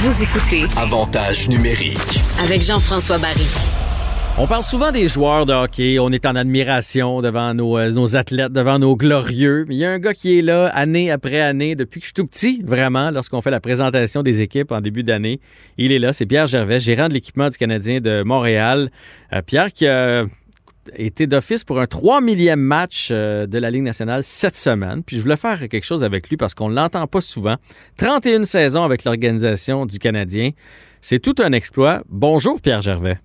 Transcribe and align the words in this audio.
Vous 0.00 0.22
écoutez 0.22 0.62
Avantage 0.76 1.48
numérique. 1.48 2.20
avec 2.40 2.62
Jean-François 2.62 3.18
Barry. 3.18 3.48
On 4.38 4.46
parle 4.46 4.62
souvent 4.62 4.92
des 4.92 5.08
joueurs 5.08 5.44
de 5.44 5.52
hockey, 5.52 5.98
on 5.98 6.10
est 6.12 6.24
en 6.24 6.36
admiration 6.36 7.20
devant 7.20 7.52
nos, 7.52 7.76
euh, 7.76 7.90
nos 7.90 8.14
athlètes, 8.14 8.52
devant 8.52 8.78
nos 8.78 8.94
glorieux. 8.94 9.64
Mais 9.66 9.74
il 9.74 9.78
y 9.78 9.84
a 9.84 9.90
un 9.90 9.98
gars 9.98 10.14
qui 10.14 10.38
est 10.38 10.42
là 10.42 10.68
année 10.68 11.10
après 11.10 11.40
année, 11.40 11.74
depuis 11.74 11.98
que 11.98 12.04
je 12.04 12.10
suis 12.10 12.14
tout 12.14 12.26
petit, 12.26 12.62
vraiment, 12.64 13.10
lorsqu'on 13.10 13.42
fait 13.42 13.50
la 13.50 13.58
présentation 13.58 14.22
des 14.22 14.40
équipes 14.40 14.70
en 14.70 14.80
début 14.80 15.02
d'année. 15.02 15.40
Il 15.78 15.90
est 15.90 15.98
là, 15.98 16.12
c'est 16.12 16.26
Pierre 16.26 16.46
Gervais, 16.46 16.78
gérant 16.78 17.08
de 17.08 17.14
l'équipement 17.14 17.48
du 17.48 17.56
Canadien 17.56 18.00
de 18.00 18.22
Montréal. 18.22 18.92
Euh, 19.32 19.42
Pierre 19.42 19.72
qui 19.72 19.88
a 19.88 20.26
été 20.96 21.26
d'office 21.26 21.64
pour 21.64 21.80
un 21.80 21.86
3 21.86 22.20
millième 22.20 22.60
match 22.60 23.08
euh, 23.10 23.46
de 23.46 23.58
la 23.58 23.70
Ligue 23.70 23.82
nationale 23.82 24.22
cette 24.22 24.56
semaine. 24.56 25.02
Puis 25.02 25.16
je 25.16 25.22
voulais 25.22 25.36
faire 25.36 25.58
quelque 25.68 25.84
chose 25.84 26.04
avec 26.04 26.28
lui 26.28 26.36
parce 26.36 26.54
qu'on 26.54 26.68
ne 26.68 26.74
l'entend 26.74 27.06
pas 27.06 27.20
souvent. 27.20 27.56
31 27.96 28.44
saisons 28.44 28.84
avec 28.84 29.04
l'organisation 29.04 29.86
du 29.86 29.98
Canadien. 29.98 30.50
C'est 31.00 31.20
tout 31.20 31.34
un 31.38 31.52
exploit. 31.52 32.02
Bonjour 32.08 32.60
Pierre 32.60 32.82
Gervais. 32.82 33.18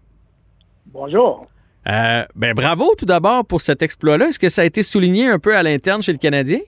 Bonjour. 0.88 1.48
Euh, 1.88 2.23
ben 2.35 2.54
bravo 2.54 2.94
tout 2.98 3.05
d'abord 3.05 3.45
pour 3.45 3.62
cet 3.62 3.82
exploit-là. 3.82 4.27
Est-ce 4.27 4.40
que 4.40 4.49
ça 4.49 4.62
a 4.62 4.66
été 4.66 4.84
souligné 4.84 5.27
un 5.27 5.40
peu 5.40 5.55
à 5.55 5.63
l'interne 5.63 6.02
chez 6.02 6.13
le 6.13 6.18
Canadien? 6.18 6.59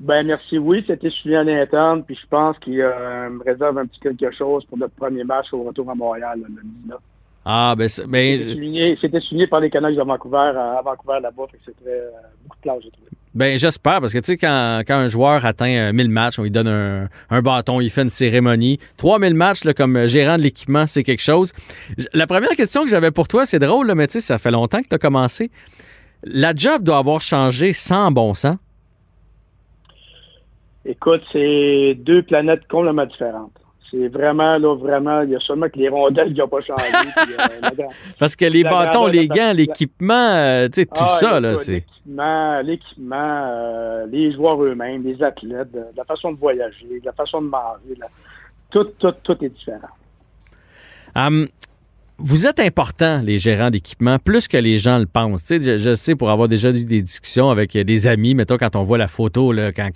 Ben 0.00 0.26
merci, 0.26 0.58
oui, 0.58 0.82
c'était 0.86 1.10
suivi 1.10 1.36
à 1.36 1.44
l'interne, 1.44 2.02
puis 2.02 2.18
je 2.20 2.26
pense 2.26 2.58
qu'il 2.58 2.80
euh, 2.80 3.30
me 3.30 3.44
réserve 3.44 3.78
un 3.78 3.86
petit 3.86 4.00
quelque 4.00 4.32
chose 4.32 4.64
pour 4.64 4.76
notre 4.76 4.94
premier 4.94 5.22
match 5.22 5.52
au 5.52 5.62
retour 5.62 5.88
à 5.90 5.94
Montréal, 5.94 6.40
le 6.42 6.62
19. 6.82 6.98
Ah, 7.44 7.74
ben, 7.76 7.88
ben, 8.06 8.50
souligné, 8.54 8.96
c'était 9.00 9.20
souligné 9.20 9.46
par 9.48 9.60
les 9.60 9.68
Canucks 9.70 9.96
de 9.96 10.02
Vancouver, 10.02 10.52
à, 10.56 10.78
à 10.78 10.82
Vancouver 10.82 11.18
là-bas, 11.20 11.44
fait 11.50 11.56
que 11.58 11.62
c'était 11.66 11.90
euh, 11.90 12.10
beaucoup 12.44 12.56
de 12.56 12.62
place, 12.62 12.78
j'ai 12.84 12.90
trouvé. 12.90 13.08
ben, 13.34 13.58
j'espère, 13.58 14.00
parce 14.00 14.12
que 14.12 14.18
tu 14.18 14.26
sais, 14.26 14.36
quand, 14.36 14.82
quand 14.86 14.94
un 14.94 15.08
joueur 15.08 15.44
atteint 15.44 15.88
euh, 15.88 15.92
1000 15.92 16.08
matchs, 16.08 16.38
on 16.38 16.44
lui 16.44 16.52
donne 16.52 16.68
un, 16.68 17.08
un 17.30 17.42
bâton, 17.42 17.80
il 17.80 17.90
fait 17.90 18.02
une 18.02 18.10
cérémonie. 18.10 18.78
3000 18.98 19.34
matchs, 19.34 19.64
là, 19.64 19.74
comme 19.74 20.06
gérant 20.06 20.36
de 20.36 20.42
l'équipement, 20.42 20.86
c'est 20.86 21.02
quelque 21.02 21.22
chose. 21.22 21.52
La 22.14 22.28
première 22.28 22.50
question 22.50 22.84
que 22.84 22.90
j'avais 22.90 23.10
pour 23.10 23.26
toi, 23.26 23.44
c'est 23.44 23.58
drôle, 23.58 23.88
là, 23.88 23.96
mais 23.96 24.06
tu 24.06 24.14
sais, 24.14 24.20
ça 24.20 24.38
fait 24.38 24.52
longtemps 24.52 24.80
que 24.80 24.88
tu 24.88 24.94
as 24.94 24.98
commencé. 24.98 25.50
La 26.22 26.54
job 26.54 26.84
doit 26.84 26.98
avoir 26.98 27.20
changé 27.22 27.72
sans 27.72 28.12
bon 28.12 28.34
sens. 28.34 28.56
Écoute, 30.84 31.22
c'est 31.32 31.94
deux 31.98 32.22
planètes 32.22 32.66
complètement 32.68 33.06
différentes. 33.06 33.52
C'est 33.92 34.08
vraiment, 34.08 34.56
là, 34.56 34.74
vraiment, 34.74 35.20
il 35.20 35.30
y 35.30 35.36
a 35.36 35.40
seulement 35.40 35.68
que 35.68 35.78
les 35.78 35.90
rondelles 35.90 36.32
qui 36.32 36.40
n'ont 36.40 36.48
pas 36.48 36.62
changé. 36.62 36.82
puis, 37.14 37.34
euh, 37.34 37.60
la 37.60 37.70
Parce 38.18 38.34
que 38.34 38.46
les 38.46 38.64
bâtons, 38.64 39.06
les 39.06 39.28
gants, 39.28 39.52
l'équipement, 39.52 40.14
euh, 40.32 40.66
tu 40.68 40.80
sais, 40.80 40.86
tout 40.86 40.94
Ah, 40.98 41.16
ça, 41.20 41.40
là, 41.40 41.56
c'est. 41.56 41.72
L'équipement, 41.72 42.60
l'équipement, 42.62 43.44
euh, 43.52 44.06
les 44.10 44.32
joueurs 44.32 44.62
eux-mêmes, 44.64 45.02
les 45.02 45.22
athlètes, 45.22 45.68
la 45.94 46.04
façon 46.04 46.32
de 46.32 46.38
voyager, 46.38 47.02
la 47.04 47.12
façon 47.12 47.42
de 47.42 47.48
manger, 47.48 47.94
la- 48.00 48.08
tout, 48.70 48.84
tout, 48.98 49.12
tout 49.22 49.44
est 49.44 49.50
différent. 49.50 49.88
Hum, 51.14 51.46
vous 52.24 52.46
êtes 52.46 52.60
important, 52.60 53.20
les 53.20 53.38
gérants 53.38 53.70
d'équipement, 53.70 54.18
plus 54.20 54.46
que 54.46 54.56
les 54.56 54.78
gens 54.78 54.98
le 54.98 55.06
pensent. 55.06 55.42
Tu 55.42 55.60
sais, 55.60 55.78
je, 55.80 55.94
sais, 55.96 56.14
pour 56.14 56.30
avoir 56.30 56.46
déjà 56.46 56.70
eu 56.70 56.84
des 56.84 57.02
discussions 57.02 57.50
avec 57.50 57.74
euh, 57.74 57.82
des 57.82 58.06
amis, 58.06 58.36
mettons, 58.36 58.58
quand 58.58 58.76
on 58.76 58.84
voit 58.84 58.96
la 58.96 59.08
photo, 59.08 59.50
là, 59.50 59.72
quand 59.72 59.90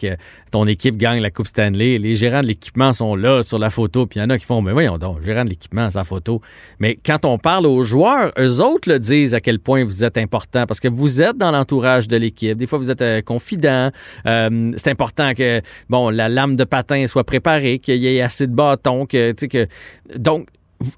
ton 0.51 0.67
équipe 0.67 0.97
gagne 0.97 1.21
la 1.21 1.31
Coupe 1.31 1.47
Stanley, 1.47 1.99
les 1.99 2.17
gérants 2.17 2.41
de 2.41 2.49
l'équipement 2.49 2.93
sont 2.93 3.15
là 3.15 3.45
sur 3.45 3.61
la 3.61 3.71
photo, 3.71 4.07
puis 4.07 4.19
il 4.19 4.23
y 4.25 4.27
en 4.27 4.31
a 4.31 4.39
qui 4.39 4.45
font, 4.45 4.61
mais 4.61 4.73
voyons 4.73 4.99
donc, 4.99 5.23
gérant 5.23 5.45
de 5.45 5.51
l'équipement, 5.51 5.89
sa 5.89 6.03
photo. 6.03 6.41
Mais 6.81 6.99
quand 7.07 7.25
on 7.25 7.39
parle 7.39 7.65
aux 7.65 7.85
joueurs, 7.85 8.33
eux 8.39 8.61
autres 8.61 8.91
le 8.91 8.99
disent 8.99 9.33
à 9.33 9.41
quel 9.41 9.61
point 9.61 9.85
vous 9.85 10.03
êtes 10.03 10.19
important, 10.19 10.67
parce 10.67 10.81
que 10.81 10.89
vous 10.89 11.23
êtes 11.23 11.39
dans 11.39 11.53
l'entourage 11.53 12.09
de 12.09 12.17
l'équipe. 12.17 12.59
Des 12.59 12.67
fois, 12.67 12.81
vous 12.81 12.91
êtes 12.91 13.03
euh, 13.03 13.23
confident. 13.23 13.93
Euh, 14.27 14.73
c'est 14.77 14.91
important 14.91 15.33
que, 15.33 15.61
bon, 15.89 16.11
la 16.11 16.29
lame 16.29 16.57
de 16.57 16.65
patin 16.65 17.07
soit 17.07 17.25
préparée, 17.25 17.79
qu'il 17.79 18.03
y 18.03 18.17
ait 18.17 18.21
assez 18.21 18.49
de 18.49 18.55
bâtons, 18.55 19.07
que, 19.07 19.31
tu 19.31 19.43
sais, 19.43 19.49
que... 19.49 19.69
Donc, 20.17 20.49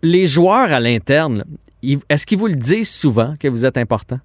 les 0.02 0.26
joueurs 0.26 0.72
à 0.72 0.80
l'interne, 0.80 1.44
est-ce 1.82 2.26
qu'ils 2.26 2.38
vous 2.38 2.48
le 2.48 2.56
disent 2.56 2.90
souvent 2.90 3.34
que 3.38 3.48
vous 3.48 3.64
êtes 3.64 3.76
important? 3.76 4.18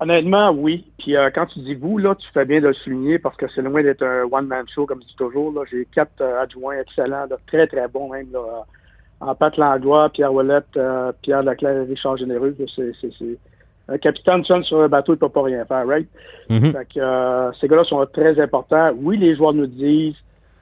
Honnêtement, 0.00 0.50
oui. 0.50 0.84
Puis 0.98 1.16
euh, 1.16 1.30
quand 1.34 1.46
tu 1.46 1.60
dis 1.60 1.74
vous, 1.74 1.98
là, 1.98 2.14
tu 2.14 2.26
fais 2.34 2.44
bien 2.44 2.60
de 2.60 2.66
le 2.68 2.72
souligner 2.74 3.18
parce 3.18 3.36
que 3.36 3.46
c'est 3.48 3.62
loin 3.62 3.82
d'être 3.82 4.02
un 4.02 4.24
one-man 4.30 4.66
show, 4.68 4.86
comme 4.86 5.00
je 5.00 5.06
dis 5.06 5.16
toujours. 5.16 5.54
J'ai 5.70 5.86
quatre 5.94 6.20
euh, 6.20 6.42
adjoints 6.42 6.80
excellents, 6.80 7.26
là, 7.30 7.36
très, 7.46 7.66
très 7.66 7.86
bons 7.88 8.10
même. 8.10 8.26
Là, 8.32 8.40
euh, 8.40 9.26
en 9.26 9.34
Pat 9.34 9.54
Pierre 10.12 10.34
Ouellette, 10.34 10.76
euh, 10.76 11.12
Pierre 11.22 11.42
Leclerc 11.42 11.76
et 11.76 11.84
Richard 11.84 12.16
Généreux. 12.16 12.54
C'est. 12.76 13.38
Un 13.86 13.98
capitaine 13.98 14.42
seul 14.44 14.64
sur 14.64 14.80
un 14.80 14.88
bateau, 14.88 15.12
il 15.12 15.16
ne 15.16 15.20
peut 15.20 15.28
pas 15.28 15.42
rien 15.42 15.64
faire, 15.66 15.86
right? 15.86 16.08
Mhm. 16.48 16.72
Fait 16.72 16.88
que, 16.94 17.50
ces 17.60 17.68
gars-là 17.68 17.84
sont 17.84 18.04
très 18.12 18.40
importants. 18.40 18.92
Oui, 18.96 19.18
les 19.18 19.36
joueurs 19.36 19.54
nous 19.54 19.66
disent. 19.66 20.16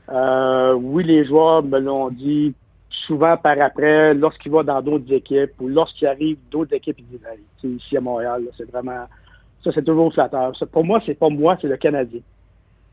Oui, 0.08 1.04
les 1.04 1.24
joueurs 1.24 1.62
me 1.62 1.78
l'ont 1.78 2.10
dit 2.10 2.52
souvent 3.06 3.36
par 3.36 3.60
après, 3.60 4.14
lorsqu'ils 4.14 4.52
vont 4.52 4.62
dans 4.62 4.80
d'autres 4.82 5.12
équipes 5.12 5.52
ou 5.60 5.68
lorsqu'ils 5.68 6.06
arrivent 6.06 6.38
d'autres 6.50 6.74
équipes, 6.74 6.98
ils 7.00 7.06
disent 7.06 7.26
Hey, 7.26 7.70
ici 7.76 7.96
à 7.96 8.00
Montréal, 8.00 8.44
c'est 8.56 8.70
vraiment. 8.70 9.06
Ça, 9.64 9.70
c'est 9.72 9.84
toujours 9.84 10.12
flatteur. 10.12 10.56
Ça, 10.56 10.66
pour 10.66 10.84
moi, 10.84 11.00
c'est 11.04 11.14
pas 11.14 11.28
moi, 11.28 11.56
c'est 11.60 11.68
le 11.68 11.76
Canadien. 11.76 12.20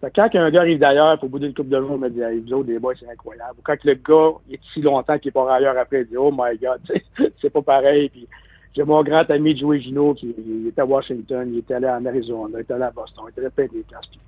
Fait 0.02 0.12
quand 0.16 0.30
un 0.34 0.50
gars 0.50 0.62
arrive 0.62 0.80
d'ailleurs, 0.80 1.22
au 1.24 1.28
bout 1.28 1.40
d'une 1.40 1.54
couple 1.54 1.70
de 1.70 1.80
jours, 1.80 1.96
il 1.96 2.00
me 2.00 2.10
dit 2.10 2.22
Hey, 2.22 2.40
vous 2.40 2.54
autres, 2.54 2.70
les 2.70 2.80
boys, 2.80 2.94
c'est 3.00 3.10
incroyable. 3.10 3.56
Ou 3.60 3.62
quand 3.64 3.84
le 3.84 3.94
gars 3.96 4.32
est 4.52 4.60
si 4.74 4.82
longtemps 4.82 5.18
qu'il 5.18 5.32
pas 5.32 5.54
ailleurs 5.54 5.78
après, 5.78 6.02
il 6.02 6.08
dit 6.08 6.18
Oh 6.18 6.32
my 6.32 6.58
God, 6.58 6.82
c'est 7.42 7.50
pas 7.50 7.62
pareil. 7.62 8.10
Puis 8.10 8.28
j'ai 8.76 8.84
mon 8.84 9.04
grand 9.04 9.30
ami 9.30 9.58
Joey 9.58 9.80
Gino 9.80 10.14
qui 10.14 10.34
il 10.38 10.68
était 10.68 10.82
à 10.82 10.86
Washington, 10.86 11.50
il 11.52 11.60
était 11.60 11.74
allé 11.74 11.88
en 11.88 12.06
Arizona, 12.06 12.58
il 12.58 12.62
était 12.62 12.74
allé 12.74 12.84
à 12.84 12.92
Boston, 12.92 13.26
il 13.28 13.32
était 13.32 13.42
allé 13.42 13.50
plein 13.50 13.66
des 13.66 13.84
tu 13.84 13.96
sais, 13.96 14.20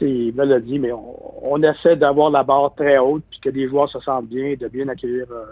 il 0.00 0.34
me 0.34 0.78
mais 0.78 0.92
on, 0.92 1.52
on 1.52 1.62
essaie 1.62 1.96
d'avoir 1.96 2.30
la 2.30 2.42
barre 2.42 2.74
très 2.74 2.98
haute, 2.98 3.24
puis 3.30 3.40
que 3.40 3.50
les 3.50 3.68
joueurs 3.68 3.88
se 3.88 4.00
sentent 4.00 4.28
bien, 4.28 4.54
de 4.54 4.68
bien 4.68 4.88
accueillir 4.88 5.26
euh, 5.30 5.44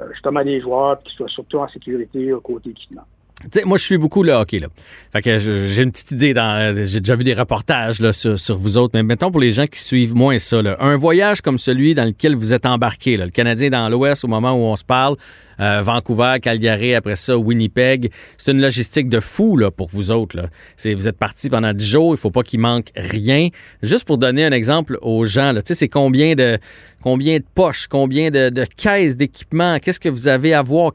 euh, 0.00 0.12
justement 0.12 0.40
les 0.40 0.60
joueurs, 0.60 0.98
puis 0.98 1.08
qu'ils 1.08 1.16
soient 1.16 1.28
surtout 1.28 1.58
en 1.58 1.68
sécurité 1.68 2.32
au 2.32 2.40
côté 2.40 2.70
équipement. 2.70 3.04
Tu 3.40 3.60
sais, 3.60 3.64
moi, 3.64 3.78
je 3.78 3.84
suis 3.84 3.98
beaucoup 3.98 4.24
le 4.24 4.32
hockey, 4.32 4.58
là. 4.58 4.66
Fait 5.12 5.22
que 5.22 5.38
j'ai 5.38 5.82
une 5.82 5.92
petite 5.92 6.10
idée 6.10 6.34
dans. 6.34 6.74
J'ai 6.84 6.98
déjà 6.98 7.14
vu 7.14 7.22
des 7.22 7.34
reportages 7.34 8.00
là, 8.00 8.12
sur, 8.12 8.36
sur 8.36 8.58
vous 8.58 8.76
autres, 8.78 8.92
mais 8.94 9.04
mettons 9.04 9.30
pour 9.30 9.40
les 9.40 9.52
gens 9.52 9.66
qui 9.66 9.78
suivent 9.78 10.14
moins 10.14 10.40
ça, 10.40 10.60
là, 10.60 10.76
un 10.80 10.96
voyage 10.96 11.40
comme 11.40 11.56
celui 11.56 11.94
dans 11.94 12.04
lequel 12.04 12.34
vous 12.34 12.52
êtes 12.52 12.66
embarqué, 12.66 13.16
le 13.16 13.30
Canadien 13.30 13.70
dans 13.70 13.88
l'Ouest 13.88 14.24
au 14.24 14.28
moment 14.28 14.52
où 14.54 14.64
on 14.64 14.74
se 14.74 14.82
parle, 14.82 15.16
euh, 15.60 15.82
Vancouver, 15.82 16.38
Calgary, 16.42 16.94
après 16.94 17.14
ça, 17.14 17.38
Winnipeg, 17.38 18.10
c'est 18.36 18.50
une 18.50 18.60
logistique 18.60 19.08
de 19.08 19.20
fou 19.20 19.56
là, 19.56 19.70
pour 19.70 19.88
vous 19.88 20.10
autres. 20.10 20.36
Là. 20.36 20.48
Vous 20.94 21.06
êtes 21.06 21.18
partis 21.18 21.48
pendant 21.48 21.72
10 21.72 21.86
jours, 21.86 22.14
il 22.14 22.18
faut 22.18 22.32
pas 22.32 22.42
qu'il 22.42 22.58
manque 22.58 22.90
rien. 22.96 23.48
Juste 23.82 24.04
pour 24.04 24.18
donner 24.18 24.44
un 24.44 24.52
exemple 24.52 24.98
aux 25.00 25.24
gens, 25.24 25.52
c'est 25.64 25.88
combien 25.88 26.34
de, 26.34 26.58
combien 27.02 27.38
de 27.38 27.44
poches, 27.54 27.86
combien 27.88 28.30
de, 28.30 28.64
caisses 28.76 29.16
d'équipement, 29.16 29.78
qu'est-ce 29.78 30.00
que 30.00 30.08
vous 30.08 30.26
avez 30.26 30.54
à 30.54 30.62
voir, 30.62 30.92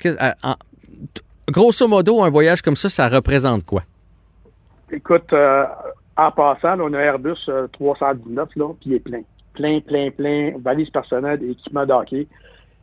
grosso 1.50 1.88
modo, 1.88 2.22
un 2.22 2.30
voyage 2.30 2.62
comme 2.62 2.76
ça, 2.76 2.90
ça 2.90 3.08
représente 3.08 3.66
quoi? 3.66 3.84
Écoute, 4.92 5.34
euh, 5.34 5.66
en 6.16 6.32
passant, 6.32 6.80
on 6.80 6.94
a 6.94 7.00
Airbus 7.00 7.50
euh, 7.50 7.68
319, 7.68 8.50
là, 8.56 8.68
puis 8.80 8.90
il 8.92 8.94
est 8.94 9.00
plein. 9.00 9.22
Plein, 9.54 9.80
plein, 9.82 10.12
plein, 10.12 10.54
valise 10.60 10.90
personnelle, 10.90 11.44
équipement 11.44 11.86
de 11.86 11.94
hockey. 11.94 12.28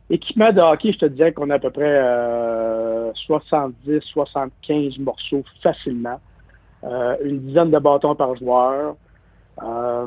Équipement 0.09 0.51
de 0.51 0.59
hockey, 0.59 0.91
je 0.91 0.99
te 0.99 1.05
disais 1.05 1.31
qu'on 1.31 1.49
a 1.49 1.55
à 1.55 1.59
peu 1.59 1.69
près 1.69 1.83
euh, 1.85 3.11
70, 3.13 4.01
75 4.01 4.97
morceaux 4.99 5.43
facilement. 5.63 6.19
Euh, 6.83 7.15
une 7.23 7.39
dizaine 7.39 7.71
de 7.71 7.79
bâtons 7.79 8.15
par 8.15 8.35
joueur. 8.35 8.95
Euh, 9.61 10.05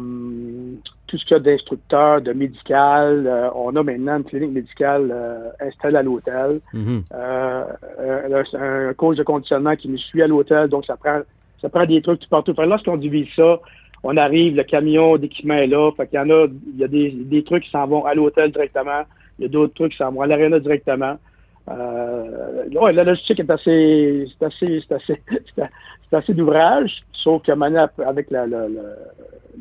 tout 1.07 1.19
ce 1.19 1.25
qu'il 1.25 1.37
y 1.37 1.41
a 1.41 1.41
d'instructeurs, 1.41 2.21
de 2.21 2.33
médical. 2.33 3.27
Euh, 3.27 3.51
on 3.55 3.77
a 3.77 3.83
maintenant 3.83 4.17
une 4.17 4.25
clinique 4.25 4.53
médicale 4.53 5.11
euh, 5.13 5.51
installée 5.61 5.99
à 5.99 6.03
l'hôtel. 6.03 6.61
Mhm. 6.73 7.05
Euh, 7.15 7.65
un, 8.01 8.61
un 8.61 8.95
coach 8.95 9.17
de 9.17 9.23
conditionnement 9.23 9.77
qui 9.77 9.89
nous 9.89 9.99
suit 9.99 10.23
à 10.23 10.27
l'hôtel, 10.27 10.69
donc 10.69 10.87
ça 10.87 10.97
prend 10.97 11.21
ça 11.61 11.69
prend 11.69 11.87
des 11.87 12.03
trucs 12.03 12.21
tout 12.21 12.29
partout. 12.29 12.53
Fait 12.55 12.65
que 12.65 12.69
lorsqu'on 12.69 12.97
divise 12.97 13.29
ça, 13.37 13.61
on 14.03 14.17
arrive, 14.17 14.57
le 14.57 14.65
camion 14.65 15.17
d'équipement 15.17 15.55
est 15.55 15.67
là, 15.67 15.91
fait 15.97 16.07
qu'il 16.09 16.19
y 16.19 16.23
en 16.23 16.31
a, 16.31 16.47
il 16.47 16.79
y 16.79 16.85
a 16.85 16.89
des, 16.89 17.11
des 17.11 17.43
trucs 17.43 17.65
qui 17.65 17.71
s'en 17.71 17.87
vont 17.87 18.05
à 18.05 18.15
l'hôtel 18.15 18.51
directement, 18.53 19.03
il 19.39 19.43
y 19.43 19.45
a 19.47 19.49
d'autres 19.49 19.73
trucs 19.75 19.93
qui 19.93 19.99
s'en 19.99 20.13
vont 20.13 20.21
à 20.21 20.27
l'aréna 20.27 20.59
directement. 20.59 21.17
Euh, 21.71 22.69
ouais, 22.79 22.93
la 22.93 23.05
logistique 23.05 23.41
est 23.41 23.51
assez, 23.51 24.27
c'est 24.39 24.45
assez, 24.45 24.83
c'est 24.87 24.95
assez, 24.95 25.23
c'est 25.57 26.17
assez 26.17 26.35
d'ouvrage, 26.35 27.03
sauf 27.13 27.43
que 27.43 27.53
maintenant, 27.53 27.89
avec 28.07 28.31
la, 28.31 28.47
la- 28.47 28.69
la- 28.69 28.83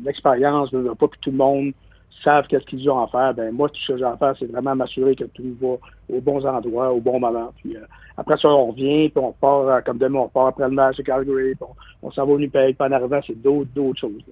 l'expérience, 0.04 0.70
pas 0.70 1.08
que 1.08 1.18
tout 1.20 1.30
le 1.30 1.36
monde 1.36 1.72
savent 2.22 2.46
qu'est-ce 2.46 2.66
qu'ils 2.66 2.88
ont 2.90 3.02
à 3.02 3.06
faire. 3.08 3.34
Ben 3.34 3.52
moi, 3.52 3.68
tout 3.68 3.80
ce 3.80 3.92
que 3.92 3.98
j'ai 3.98 4.04
à 4.04 4.16
faire, 4.16 4.34
c'est 4.38 4.50
vraiment 4.50 4.74
m'assurer 4.76 5.16
que 5.16 5.24
tout 5.24 5.56
va 5.60 5.76
aux 6.14 6.20
bons 6.20 6.44
endroits, 6.46 6.92
au 6.92 7.00
bon 7.00 7.18
moment. 7.18 7.52
Puis 7.56 7.76
euh, 7.76 7.80
après 8.16 8.36
ça, 8.36 8.48
on 8.48 8.66
revient, 8.66 9.08
puis 9.08 9.22
on 9.24 9.32
part, 9.32 9.68
euh, 9.68 9.80
comme 9.80 9.98
demain, 9.98 10.20
on 10.20 10.28
part 10.28 10.48
après 10.48 10.64
le 10.64 10.74
match 10.74 10.96
de 10.98 11.02
Calgary, 11.02 11.54
on, 12.02 12.10
s'en 12.10 12.26
va 12.26 12.32
au 12.32 12.36
Winnipeg, 12.36 12.76
puis 12.76 12.86
en 12.88 12.92
arrivant, 12.92 13.20
c'est 13.26 13.40
d'autres, 13.40 13.70
d'autres 13.74 14.00
choses. 14.00 14.22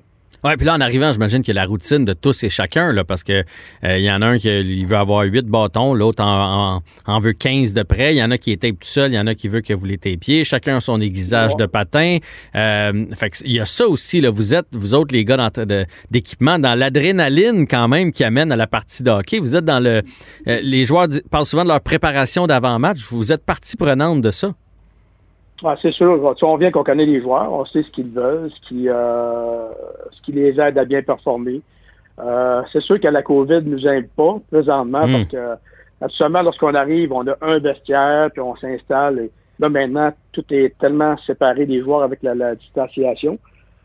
Ouais, 0.44 0.56
puis 0.56 0.67
là, 0.67 0.75
en 0.75 0.81
arrivant, 0.81 1.12
j'imagine 1.12 1.43
que 1.43 1.52
la 1.52 1.64
routine 1.64 2.05
de 2.05 2.12
tous 2.12 2.43
et 2.44 2.50
chacun, 2.50 2.93
là, 2.93 3.05
parce 3.05 3.23
que 3.23 3.44
il 3.84 4.00
y 4.00 4.11
en 4.11 4.23
a 4.23 4.26
un 4.26 4.38
qui 4.38 4.49
il 4.49 4.87
veut 4.87 4.96
avoir 4.96 5.23
huit 5.23 5.46
bâtons, 5.46 5.94
l'autre 5.94 6.23
en, 6.23 6.82
en, 7.06 7.20
veut 7.20 7.32
15 7.32 7.73
de 7.75 7.82
près, 7.82 8.14
il 8.14 8.19
y 8.19 8.23
en 8.23 8.31
a 8.31 8.38
qui 8.38 8.52
est 8.52 8.56
tape 8.56 8.81
tout 8.81 8.88
seul, 8.88 9.12
il 9.12 9.14
y 9.14 9.19
en 9.19 9.26
a 9.26 9.34
qui 9.34 9.49
veut 9.49 9.61
que 9.61 9.73
vous 9.73 9.84
les 9.84 9.99
tapiez, 9.99 10.44
chacun 10.44 10.76
a 10.76 10.81
son 10.81 11.00
aiguisage 11.00 11.56
de 11.56 11.67
patin. 11.67 12.19
Euh, 12.55 13.06
fait 13.14 13.31
que 13.31 13.37
il 13.44 13.52
y 13.52 13.61
a 13.61 13.67
ça 13.67 13.87
aussi, 13.87 14.20
là, 14.20 14.31
vous 14.31 14.55
êtes, 14.55 14.67
vous 14.73 14.94
autres, 14.94 15.14
les 15.14 15.25
gars 15.25 15.50
d'équipement, 16.11 16.58
dans 16.58 16.75
l'adrénaline 16.75 17.67
quand 17.67 17.88
même 17.88 18.12
qui 18.12 18.25
amène 18.25 18.52
à 18.52 18.56
la 18.56 18.67
partie 18.67 19.02
de 19.02 19.11
hockey. 19.11 19.38
Vous 19.38 19.56
êtes 19.56 19.64
dans 19.64 19.81
le... 19.81 20.02
les 20.46 20.84
joueurs 20.84 21.08
parlent 21.31 21.46
souvent 21.46 21.64
de 21.64 21.69
leur 21.69 21.81
préparation 21.81 22.46
d'avant-match, 22.46 22.99
vous 23.11 23.32
êtes 23.32 23.44
partie 23.44 23.76
prenante 23.76 24.20
de 24.20 24.31
ça. 24.31 24.55
Ah, 25.65 25.77
c'est 25.81 25.93
sûr. 25.93 26.35
on 26.43 26.57
vient 26.57 26.71
qu'on 26.71 26.83
connaît 26.83 27.07
les 27.07 27.21
joueurs, 27.21 27.53
on 27.53 27.65
sait 27.65 27.83
ce 27.83 27.91
qu'ils 27.91 28.11
veulent, 28.11 28.51
ce 28.51 28.69
qui, 28.69 28.89
euh, 28.89 29.69
ce 30.11 30.23
qui 30.23 30.33
les 30.33 30.59
aide 30.61 30.77
à 30.79 30.85
bien 30.85 31.03
performer. 31.03 31.61
Euh, 32.19 32.63
c'est 32.73 32.81
sûr 32.81 32.99
que 33.01 33.09
la 33.09 33.23
COVID 33.23 33.63
ne 33.63 33.71
nous 33.71 33.87
aide 33.87 34.09
pas 34.11 34.39
présentement 34.51 35.07
hmm. 35.07 35.13
parce 35.13 35.29
que 35.29 35.55
absolument 36.01 36.43
lorsqu'on 36.43 36.75
arrive, 36.75 37.13
on 37.13 37.27
a 37.27 37.37
un 37.41 37.59
vestiaire, 37.59 38.31
puis 38.33 38.41
on 38.41 38.57
s'installe. 38.57 39.21
Et 39.21 39.31
là, 39.61 39.69
maintenant, 39.69 40.13
tout 40.33 40.45
est 40.51 40.77
tellement 40.79 41.17
séparé 41.19 41.65
des 41.65 41.81
joueurs 41.81 42.03
avec 42.03 42.23
la 42.23 42.55
distanciation. 42.55 43.39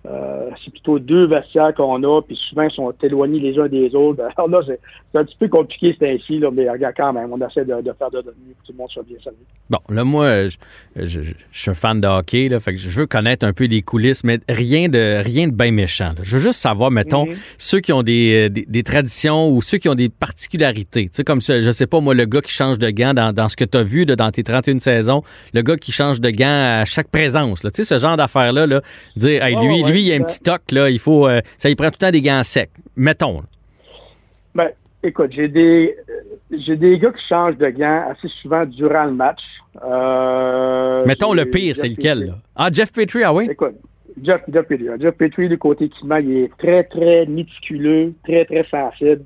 Euh, 0.09 0.49
c'est 0.63 0.71
plutôt 0.71 0.99
deux 0.99 1.25
vestiaires 1.25 1.73
qu'on 1.75 2.01
a, 2.03 2.21
puis 2.21 2.37
souvent 2.49 2.61
ils 2.63 2.71
sont 2.71 2.93
éloignés 3.01 3.39
les 3.39 3.59
uns 3.59 3.67
des 3.67 3.93
autres. 3.93 4.23
Alors 4.37 4.49
là, 4.49 4.59
c'est, 4.65 4.79
un 5.17 5.25
petit 5.25 5.35
peu 5.37 5.47
compliqué, 5.47 5.95
c'est 5.99 6.13
ainsi, 6.13 6.39
là, 6.39 6.51
mais 6.51 6.69
regarde 6.69 6.93
quand 6.95 7.11
même, 7.11 7.33
on 7.33 7.45
essaie 7.45 7.65
de, 7.65 7.73
faire 7.97 8.11
de, 8.11 8.19
mieux 8.19 8.53
que 8.53 8.67
tout 8.67 8.71
le 8.71 8.77
monde 8.77 8.89
soit 8.89 9.03
bien 9.03 9.17
servi. 9.21 9.37
Bon, 9.69 9.79
là, 9.89 10.03
moi, 10.03 10.47
je, 10.95 11.19
suis 11.51 11.71
un 11.71 11.73
fan 11.73 11.99
de 11.99 12.07
hockey, 12.07 12.47
là, 12.49 12.59
fait 12.59 12.73
que 12.73 12.79
je 12.79 12.89
veux 12.89 13.07
connaître 13.07 13.45
un 13.45 13.51
peu 13.51 13.65
les 13.65 13.81
coulisses, 13.81 14.23
mais 14.23 14.39
rien 14.47 14.89
de 14.89 15.21
rien 15.23 15.47
de 15.47 15.53
bien 15.53 15.71
méchant. 15.71 16.13
Je 16.21 16.35
veux 16.35 16.41
juste 16.41 16.59
savoir, 16.59 16.91
mettons, 16.91 17.25
mhm. 17.25 17.35
ceux 17.57 17.79
qui 17.79 17.91
ont 17.91 18.03
des, 18.03 18.49
des, 18.49 18.83
traditions 18.83 19.49
ou 19.49 19.61
ceux 19.61 19.79
qui 19.79 19.89
ont 19.89 19.95
des 19.95 20.09
particularités. 20.09 21.05
Tu 21.05 21.09
sais, 21.13 21.23
comme 21.23 21.41
ça, 21.41 21.59
je 21.59 21.71
sais 21.71 21.87
pas, 21.87 21.99
moi, 21.99 22.13
le 22.13 22.25
gars 22.25 22.41
qui 22.41 22.51
change 22.51 22.77
de 22.77 22.89
gants 22.91 23.15
dans, 23.15 23.33
dans 23.33 23.49
ce 23.49 23.57
que 23.57 23.65
tu 23.65 23.77
as 23.77 23.83
vu 23.83 24.05
dans 24.05 24.31
tes 24.31 24.43
31 24.43 24.79
saisons, 24.79 25.23
le 25.53 25.63
gars 25.63 25.77
qui 25.77 25.91
change 25.91 26.21
de 26.21 26.29
gants 26.29 26.81
à 26.81 26.85
chaque 26.85 27.09
présence. 27.09 27.61
Tu 27.61 27.69
sais, 27.73 27.83
ce 27.83 27.97
genre 27.97 28.17
d'affaires-là, 28.17 28.67
là, 28.67 28.81
dire, 29.15 29.43
hey, 29.43 29.55
lui, 29.55 29.83
lui, 29.83 29.96
il 30.01 30.07
y 30.07 30.13
a 30.13 30.15
un 30.15 30.23
petit 30.23 30.39
toc, 30.39 30.61
là, 30.71 30.89
il 30.89 30.99
faut. 30.99 31.27
Euh, 31.27 31.41
ça, 31.57 31.69
il 31.69 31.75
prend 31.75 31.87
tout 31.87 31.97
le 32.01 32.05
temps 32.07 32.11
des 32.11 32.21
gants 32.21 32.43
secs. 32.43 32.69
Mettons. 32.95 33.43
Ben, 34.55 34.69
écoute, 35.03 35.31
j'ai 35.31 35.47
des. 35.47 35.95
J'ai 36.49 36.77
des 36.77 36.97
gars 36.97 37.11
qui 37.11 37.27
changent 37.27 37.57
de 37.57 37.67
gants 37.67 38.05
assez 38.09 38.29
souvent 38.41 38.65
durant 38.65 39.03
le 39.03 39.11
match. 39.11 39.41
Euh, 39.83 41.03
Mettons 41.05 41.33
le 41.33 41.45
pire, 41.45 41.75
c'est 41.75 41.89
lequel? 41.89 42.27
Là? 42.27 42.33
Ah, 42.55 42.69
Jeff 42.71 42.93
Petrie, 42.93 43.23
ah 43.23 43.33
oui? 43.33 43.49
Écoute, 43.51 43.75
Jeff, 44.23 44.41
Jeff 44.51 44.65
Petrie. 44.65 44.87
Jeff 44.99 45.15
Petrie, 45.15 45.49
du 45.49 45.57
côté 45.57 45.85
équipement, 45.85 46.15
il 46.17 46.37
est 46.37 46.57
très, 46.57 46.83
très 46.85 47.25
méticuleux, 47.25 48.13
très, 48.23 48.45
très 48.45 48.65
sensible. 48.69 49.25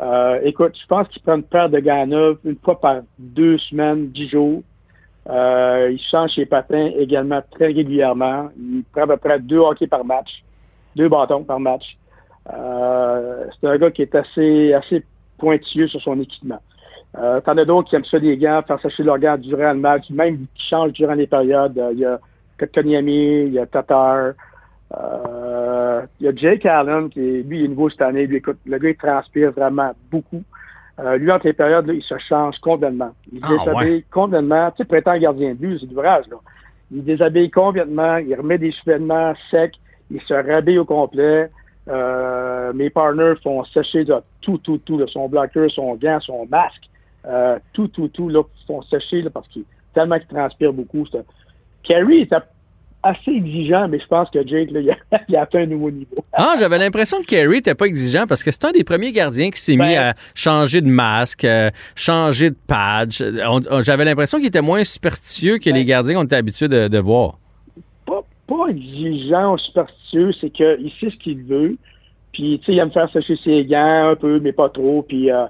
Euh, 0.00 0.40
écoute, 0.44 0.76
je 0.80 0.86
pense 0.86 1.08
qu'il 1.08 1.22
prend 1.22 1.36
une 1.36 1.42
paire 1.42 1.70
de 1.70 1.80
gants 1.80 2.06
neufs 2.06 2.38
une 2.44 2.56
fois 2.62 2.78
par 2.78 3.00
deux 3.18 3.58
semaines, 3.58 4.08
dix 4.08 4.28
jours. 4.28 4.62
Euh, 5.28 5.90
il 5.92 6.00
change 6.00 6.34
ses 6.34 6.46
patins 6.46 6.90
également 6.96 7.42
très 7.50 7.66
régulièrement. 7.66 8.48
Il 8.56 8.82
prend 8.92 9.02
à 9.02 9.06
peu 9.06 9.16
près 9.16 9.38
deux 9.38 9.58
hockey 9.58 9.86
par 9.86 10.04
match, 10.04 10.42
deux 10.96 11.08
bâtons 11.08 11.44
par 11.44 11.60
match. 11.60 11.98
Euh, 12.52 13.44
c'est 13.60 13.68
un 13.68 13.76
gars 13.76 13.90
qui 13.90 14.02
est 14.02 14.14
assez, 14.14 14.72
assez 14.72 15.04
pointilleux 15.36 15.88
sur 15.88 16.00
son 16.00 16.18
équipement. 16.20 16.60
Euh, 17.16 17.40
T'en 17.40 17.54
d'autres 17.54 17.88
qui 17.88 17.96
aiment 17.96 18.04
ça 18.04 18.18
des 18.18 18.36
gants, 18.36 18.62
faire 18.66 18.80
sécher 18.80 19.02
leurs 19.02 19.18
gants 19.18 19.38
durant 19.38 19.72
le 19.72 19.80
match, 19.80 20.10
même 20.10 20.46
qui 20.54 20.68
changent 20.68 20.92
durant 20.92 21.14
les 21.14 21.26
périodes. 21.26 21.78
Euh, 21.78 21.90
il 21.92 22.00
y 22.00 22.04
a 22.04 22.18
Kotkaniemi, 22.58 23.46
il 23.46 23.52
y 23.52 23.58
a 23.58 23.66
Tatar, 23.66 24.32
euh, 24.96 26.02
il 26.20 26.26
y 26.26 26.28
a 26.28 26.34
Jake 26.34 26.66
Allen, 26.66 27.08
qui 27.08 27.42
lui, 27.42 27.60
il 27.60 27.64
est 27.64 27.68
nouveau 27.68 27.90
cette 27.90 28.02
année. 28.02 28.26
Le 28.26 28.78
gars, 28.78 28.88
il 28.88 28.96
transpire 28.96 29.52
vraiment 29.52 29.92
beaucoup. 30.10 30.42
Euh, 31.00 31.16
lui, 31.16 31.30
entre 31.30 31.46
les 31.46 31.52
périodes, 31.52 31.86
là, 31.86 31.92
il 31.92 32.02
se 32.02 32.18
change 32.18 32.58
complètement. 32.58 33.12
Il 33.32 33.40
ah, 33.42 33.48
déshabille 33.48 34.04
complètement. 34.10 34.70
Tu 34.72 34.78
sais, 34.78 34.84
printemps 34.84 35.18
gardien 35.18 35.50
de 35.50 35.54
but, 35.54 35.78
c'est 35.78 35.86
d'ouvrage, 35.86 36.26
là. 36.28 36.36
Il 36.90 37.04
déshabille 37.04 37.50
complètement, 37.50 38.16
il 38.16 38.34
remet 38.34 38.56
des 38.58 38.72
cheveux 38.72 38.98
secs, 39.50 39.74
il 40.10 40.20
se 40.22 40.34
rhabille 40.34 40.78
au 40.78 40.86
complet. 40.86 41.50
Euh, 41.88 42.72
mes 42.72 42.90
partners 42.90 43.34
font 43.42 43.62
sécher 43.64 44.04
de 44.04 44.14
tout, 44.40 44.58
tout, 44.58 44.78
tout, 44.78 45.06
son 45.06 45.28
bloqueur, 45.28 45.70
son 45.70 45.94
gant, 45.94 46.18
son 46.20 46.46
masque, 46.46 46.88
euh, 47.26 47.58
tout, 47.72 47.88
tout, 47.88 48.08
tout, 48.08 48.28
là, 48.28 48.42
font 48.66 48.82
sécher 48.82 49.22
là, 49.22 49.30
parce 49.30 49.48
qu'il 49.48 49.64
tellement 49.94 50.18
qu'il 50.18 50.28
transpire 50.28 50.72
beaucoup. 50.72 51.06
Kerry 51.82 52.20
était 52.20 52.36
assez 53.02 53.30
exigeant, 53.30 53.88
mais 53.88 53.98
je 53.98 54.06
pense 54.06 54.28
que 54.30 54.46
Jake, 54.46 54.70
là, 54.70 54.80
il, 55.28 55.36
a, 55.36 55.42
atteint 55.42 55.60
un 55.60 55.66
nouveau 55.66 55.90
niveau. 55.90 56.16
ah, 56.32 56.56
j'avais 56.58 56.78
l'impression 56.78 57.20
que 57.20 57.26
Kerry 57.26 57.56
n'était 57.56 57.74
pas 57.74 57.86
exigeant 57.86 58.26
parce 58.26 58.42
que 58.42 58.50
c'est 58.50 58.64
un 58.64 58.72
des 58.72 58.84
premiers 58.84 59.12
gardiens 59.12 59.50
qui 59.50 59.60
s'est 59.60 59.72
mis 59.72 59.78
ben. 59.78 59.98
à 59.98 60.14
changer 60.34 60.80
de 60.80 60.88
masque, 60.88 61.44
euh, 61.44 61.70
changer 61.94 62.50
de 62.50 62.56
patch. 62.66 63.22
J'avais 63.80 64.04
l'impression 64.04 64.38
qu'il 64.38 64.48
était 64.48 64.62
moins 64.62 64.84
superstitieux 64.84 65.58
que 65.58 65.66
les 65.66 65.84
ben. 65.84 65.84
gardiens 65.84 66.14
qu'on 66.16 66.24
était 66.24 66.36
habitués 66.36 66.68
de, 66.68 66.98
voir. 66.98 67.38
Pas, 68.06 68.24
pas, 68.46 68.68
exigeant 68.68 69.54
ou 69.54 69.58
superstitieux, 69.58 70.32
c'est 70.40 70.50
qu'il 70.50 70.90
sait 71.00 71.10
ce 71.10 71.16
qu'il 71.16 71.42
veut. 71.44 71.76
Puis, 72.32 72.58
tu 72.58 72.66
sais, 72.66 72.72
il 72.72 72.78
aime 72.78 72.92
faire 72.92 73.10
sécher 73.10 73.36
ses 73.42 73.64
gants 73.64 74.10
un 74.10 74.16
peu, 74.16 74.38
mais 74.40 74.52
pas 74.52 74.68
trop. 74.68 75.02
Puis, 75.02 75.30
euh, 75.30 75.44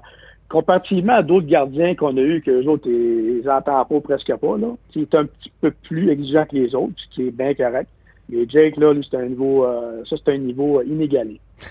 comparativement 0.49 1.13
à 1.13 1.21
d'autres 1.21 1.47
gardiens 1.47 1.95
qu'on 1.95 2.17
a 2.17 2.21
eus, 2.21 2.41
que 2.41 2.51
les 2.51 2.67
autres, 2.67 2.89
ils 2.89 3.43
n'entendent 3.45 3.87
pas 3.87 4.01
presque 4.01 4.35
pas, 4.35 4.57
là. 4.57 4.75
Il 4.95 5.03
est 5.03 5.15
un 5.15 5.25
petit 5.25 5.51
peu 5.61 5.71
plus 5.71 6.09
exigeant 6.09 6.45
que 6.45 6.55
les 6.55 6.75
autres, 6.75 6.93
ce 6.97 7.15
qui 7.15 7.27
est 7.27 7.31
bien 7.31 7.53
correct. 7.53 7.89
Mais 8.29 8.45
Jake, 8.47 8.77
là, 8.77 8.93
lui, 8.93 9.07
c'est 9.09 9.17
un 9.17 9.27
niveau, 9.27 9.65
euh, 9.65 10.03
ça, 10.05 10.15
c'est 10.17 10.33
un 10.33 10.37
niveau 10.37 10.79
euh, 10.79 10.83
inégalé. 10.85 11.39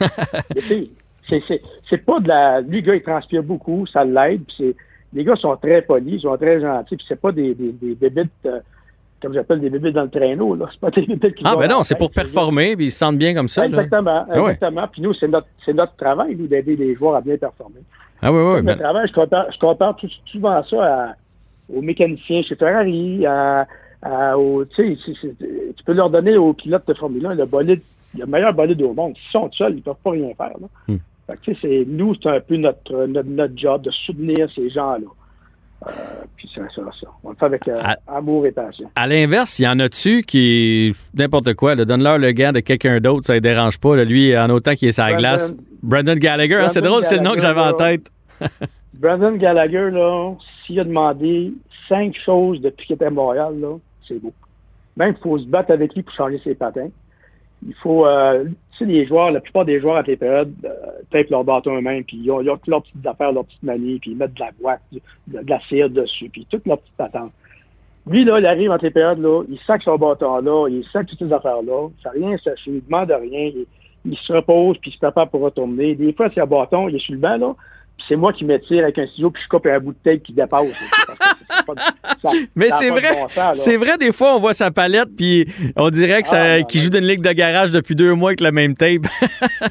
c'est 1.29 2.05
pas 2.05 2.21
de 2.21 2.29
la, 2.29 2.61
lui, 2.61 2.83
gars, 2.83 2.95
il 2.95 3.03
transpire 3.03 3.43
beaucoup, 3.43 3.85
ça 3.87 4.05
l'aide, 4.05 4.43
puis 4.47 4.75
les 5.13 5.25
gars 5.25 5.37
sont 5.37 5.57
très 5.57 5.83
polis, 5.83 6.15
ils 6.15 6.21
sont 6.21 6.37
très 6.37 6.61
gentils, 6.61 6.97
puis 6.97 7.07
c'est 7.09 7.21
pas 7.21 7.33
des, 7.33 7.55
des, 7.55 7.73
des 7.73 7.95
bébites, 7.95 8.31
euh, 8.47 8.61
comme 9.21 9.35
j'appelle 9.35 9.61
des 9.61 9.71
bébites 9.71 9.95
dans 9.95 10.05
le 10.05 10.11
traîneau, 10.11 10.55
là. 10.55 10.67
C'est 10.71 10.81
pas 10.81 10.91
des 10.91 11.03
bébites 11.03 11.35
qui 11.35 11.45
Ah, 11.47 11.57
ben 11.57 11.69
non, 11.69 11.83
c'est 11.83 11.99
pour 11.99 12.13
performer, 12.13 12.77
puis 12.77 12.87
ils 12.87 12.93
se 12.93 12.99
sentent 12.99 13.19
bien 13.19 13.35
comme 13.35 13.49
ça, 13.49 13.67
Exactement, 13.67 14.25
ah 14.29 14.39
exactement. 14.39 14.87
Puis 14.87 15.03
nous, 15.03 15.15
c'est 15.15 15.29
notre, 15.29 15.49
c'est 15.65 15.75
notre 15.75 15.97
travail, 15.97 16.37
nous, 16.37 16.47
d'aider 16.47 16.77
les 16.77 16.95
joueurs 16.95 17.17
à 17.17 17.21
bien 17.21 17.37
performer. 17.37 17.81
Ah 18.23 18.33
oui, 18.33 18.41
oui. 18.41 18.63
Ben... 18.63 18.79
travail, 18.79 19.07
je 19.09 19.13
compare, 19.13 19.51
je 19.51 19.59
compare 19.59 19.97
tout, 19.97 20.09
souvent 20.27 20.63
ça 20.65 21.15
aux 21.75 21.83
mécaniciens 21.83 22.43
chez 22.43 22.57
Ferrari, 22.57 23.27
à, 23.27 23.67
au, 24.37 24.65
tu 24.65 24.97
peux 25.85 25.93
leur 25.93 26.11
donner 26.11 26.37
aux 26.37 26.53
pilotes 26.53 26.87
de 26.87 26.95
Formule 26.95 27.27
1 27.27 27.35
le 27.35 27.47
bolide, 27.47 27.81
le 28.17 28.27
meilleur 28.27 28.55
bolide 28.55 28.81
au 28.83 28.95
monde. 28.95 29.15
S'ils 29.17 29.33
sont 29.33 29.51
seuls, 29.53 29.73
ils 29.73 29.77
ne 29.77 29.83
peuvent 29.83 29.97
pas 30.03 30.11
rien 30.13 30.31
faire. 30.37 30.55
Là. 30.61 30.69
Hmm. 30.87 31.35
c'est, 31.61 31.85
nous, 31.87 32.15
c'est 32.15 32.29
un 32.29 32.41
peu 32.41 32.57
notre, 32.57 33.07
notre, 33.07 33.57
job 33.57 33.83
de 33.83 33.91
soutenir 33.91 34.49
ces 34.55 34.71
gens-là. 34.71 35.07
Euh, 35.87 35.91
puis 36.37 36.51
c'est 36.53 36.61
ça, 36.75 36.83
ça. 37.01 37.07
On 37.23 37.31
le 37.31 37.37
fait 37.37 37.45
avec 37.45 37.69
euh, 37.69 37.81
amour 38.09 38.47
et 38.47 38.53
passion. 38.53 38.91
À 38.97 39.07
l'inverse, 39.07 39.59
il 39.59 39.65
y 39.65 39.69
en 39.69 39.79
a-tu 39.79 40.23
qui, 40.23 40.93
n'importe 41.15 41.55
quoi, 41.55 41.77
donne-leur 41.77 42.19
le 42.19 42.33
gant 42.33 42.53
de 42.53 42.61
quelqu'un 42.61 42.99
d'autre, 42.99 43.27
ça 43.27 43.35
ne 43.35 43.39
dérange 43.39 43.79
pas. 43.79 43.97
lui, 44.05 44.37
en 44.37 44.51
autant 44.51 44.75
qu'il 44.75 44.89
est 44.89 44.93
sa 44.93 45.13
glace. 45.13 45.55
Brandon 45.83 46.15
Gallagher, 46.15 46.57
hein, 46.57 46.69
c'est 46.69 46.81
drôle, 46.81 47.03
c'est 47.03 47.17
le 47.17 47.23
nom 47.23 47.35
que 47.35 47.41
j'avais 47.41 47.61
en 47.61 47.73
tête. 47.73 48.11
Brandon 48.95 49.37
Gallagher, 49.37 49.91
là, 49.91 50.35
s'il 50.65 50.81
a 50.81 50.85
demandé 50.85 51.53
cinq 51.89 52.17
choses 52.17 52.61
depuis 52.61 52.87
qu'il 52.87 52.97
était 52.97 53.07
à 53.07 53.11
Montréal, 53.11 53.59
là, 53.61 53.77
c'est 54.07 54.21
beau. 54.21 54.33
Même 54.97 55.15
il 55.17 55.23
faut 55.23 55.39
se 55.39 55.47
battre 55.47 55.71
avec 55.71 55.95
lui 55.95 56.03
pour 56.03 56.13
changer 56.15 56.41
ses 56.43 56.55
patins. 56.55 56.89
Il 57.67 57.75
faut, 57.75 58.07
euh, 58.07 58.45
tu 58.73 58.79
sais, 58.79 58.85
les 58.85 59.07
joueurs, 59.07 59.31
la 59.31 59.41
plupart 59.41 59.65
des 59.65 59.81
joueurs 59.81 59.97
à 59.97 60.05
tes 60.05 60.17
périodes 60.17 60.53
euh, 60.65 60.71
tapent 61.11 61.31
leur 61.31 61.45
bâton 61.45 61.77
eux-mêmes, 61.77 62.05
puis 62.05 62.17
ils 62.17 62.31
ont, 62.31 62.41
ils 62.41 62.51
ont 62.51 62.59
leurs 62.67 62.83
petites 62.83 63.07
affaires, 63.07 63.33
leurs 63.33 63.45
petites 63.45 63.63
manies, 63.63 63.99
puis 63.99 64.13
ils 64.13 64.17
mettent 64.17 64.35
de 64.35 64.41
la 64.41 64.51
boîte, 64.61 64.83
de, 64.93 65.41
la 65.47 65.61
cire 65.63 65.91
dessus, 65.91 66.29
puis 66.29 66.47
toutes 66.49 66.67
leurs 66.67 66.79
petites 66.79 66.97
patentes. 66.97 67.33
Lui, 68.07 68.25
là, 68.25 68.39
il 68.39 68.47
arrive 68.47 68.71
en 68.71 68.79
tes 68.79 68.91
périodes, 68.91 69.21
là, 69.21 69.43
il 69.49 69.59
sac 69.61 69.83
son 69.83 69.97
bâton-là, 69.97 70.69
il 70.69 70.85
sac 70.85 71.07
toutes 71.07 71.19
ces 71.19 71.33
affaires-là, 71.33 71.89
ça 72.03 72.11
rien 72.11 72.37
séché, 72.39 72.71
il 72.71 72.85
demande 72.85 73.11
rien, 73.11 73.51
il, 73.55 73.67
se 74.17 74.33
repose, 74.33 74.79
puis 74.79 74.91
il 74.91 74.95
se 74.95 74.99
prépare 74.99 75.29
pour 75.29 75.41
retourner. 75.41 75.95
Des 75.95 76.13
fois, 76.13 76.29
c'est 76.35 76.41
un 76.41 76.47
bâton, 76.47 76.89
il 76.89 76.97
est 76.97 76.99
sur 76.99 77.15
le 77.15 77.21
banc, 77.21 77.37
là, 77.37 77.55
c'est 78.07 78.17
moi 78.17 78.33
qui 78.33 78.45
m'étire 78.45 78.85
avec 78.85 78.99
un 78.99 79.07
ciseau 79.07 79.31
puis 79.31 79.43
je 79.43 79.49
coupe 79.49 79.67
un 79.67 79.81
bout 79.81 79.93
de 79.93 79.99
tape 80.05 80.23
qui 80.23 80.33
dépasse. 80.33 80.67
Mais 82.55 82.71
c'est 82.71 82.91
vrai, 82.91 83.27
c'est 83.55 83.77
vrai 83.77 83.99
des 83.99 84.13
fois 84.13 84.37
on 84.37 84.41
voit 84.41 84.55
sa 84.55 84.71
palette 84.71 85.09
puis 85.17 85.47
on 85.77 85.91
dirait 85.91 86.23
que 86.23 86.29
ah, 86.33 86.63
qu'il 86.63 86.83
joue 86.83 86.91
d'une 86.91 87.07
ligue 87.07 87.23
de 87.23 87.33
garage 87.33 87.71
depuis 87.71 87.95
deux 87.95 88.15
mois 88.15 88.31
avec 88.31 88.41
la 88.41 88.53
même 88.53 88.75
tape. 88.77 89.07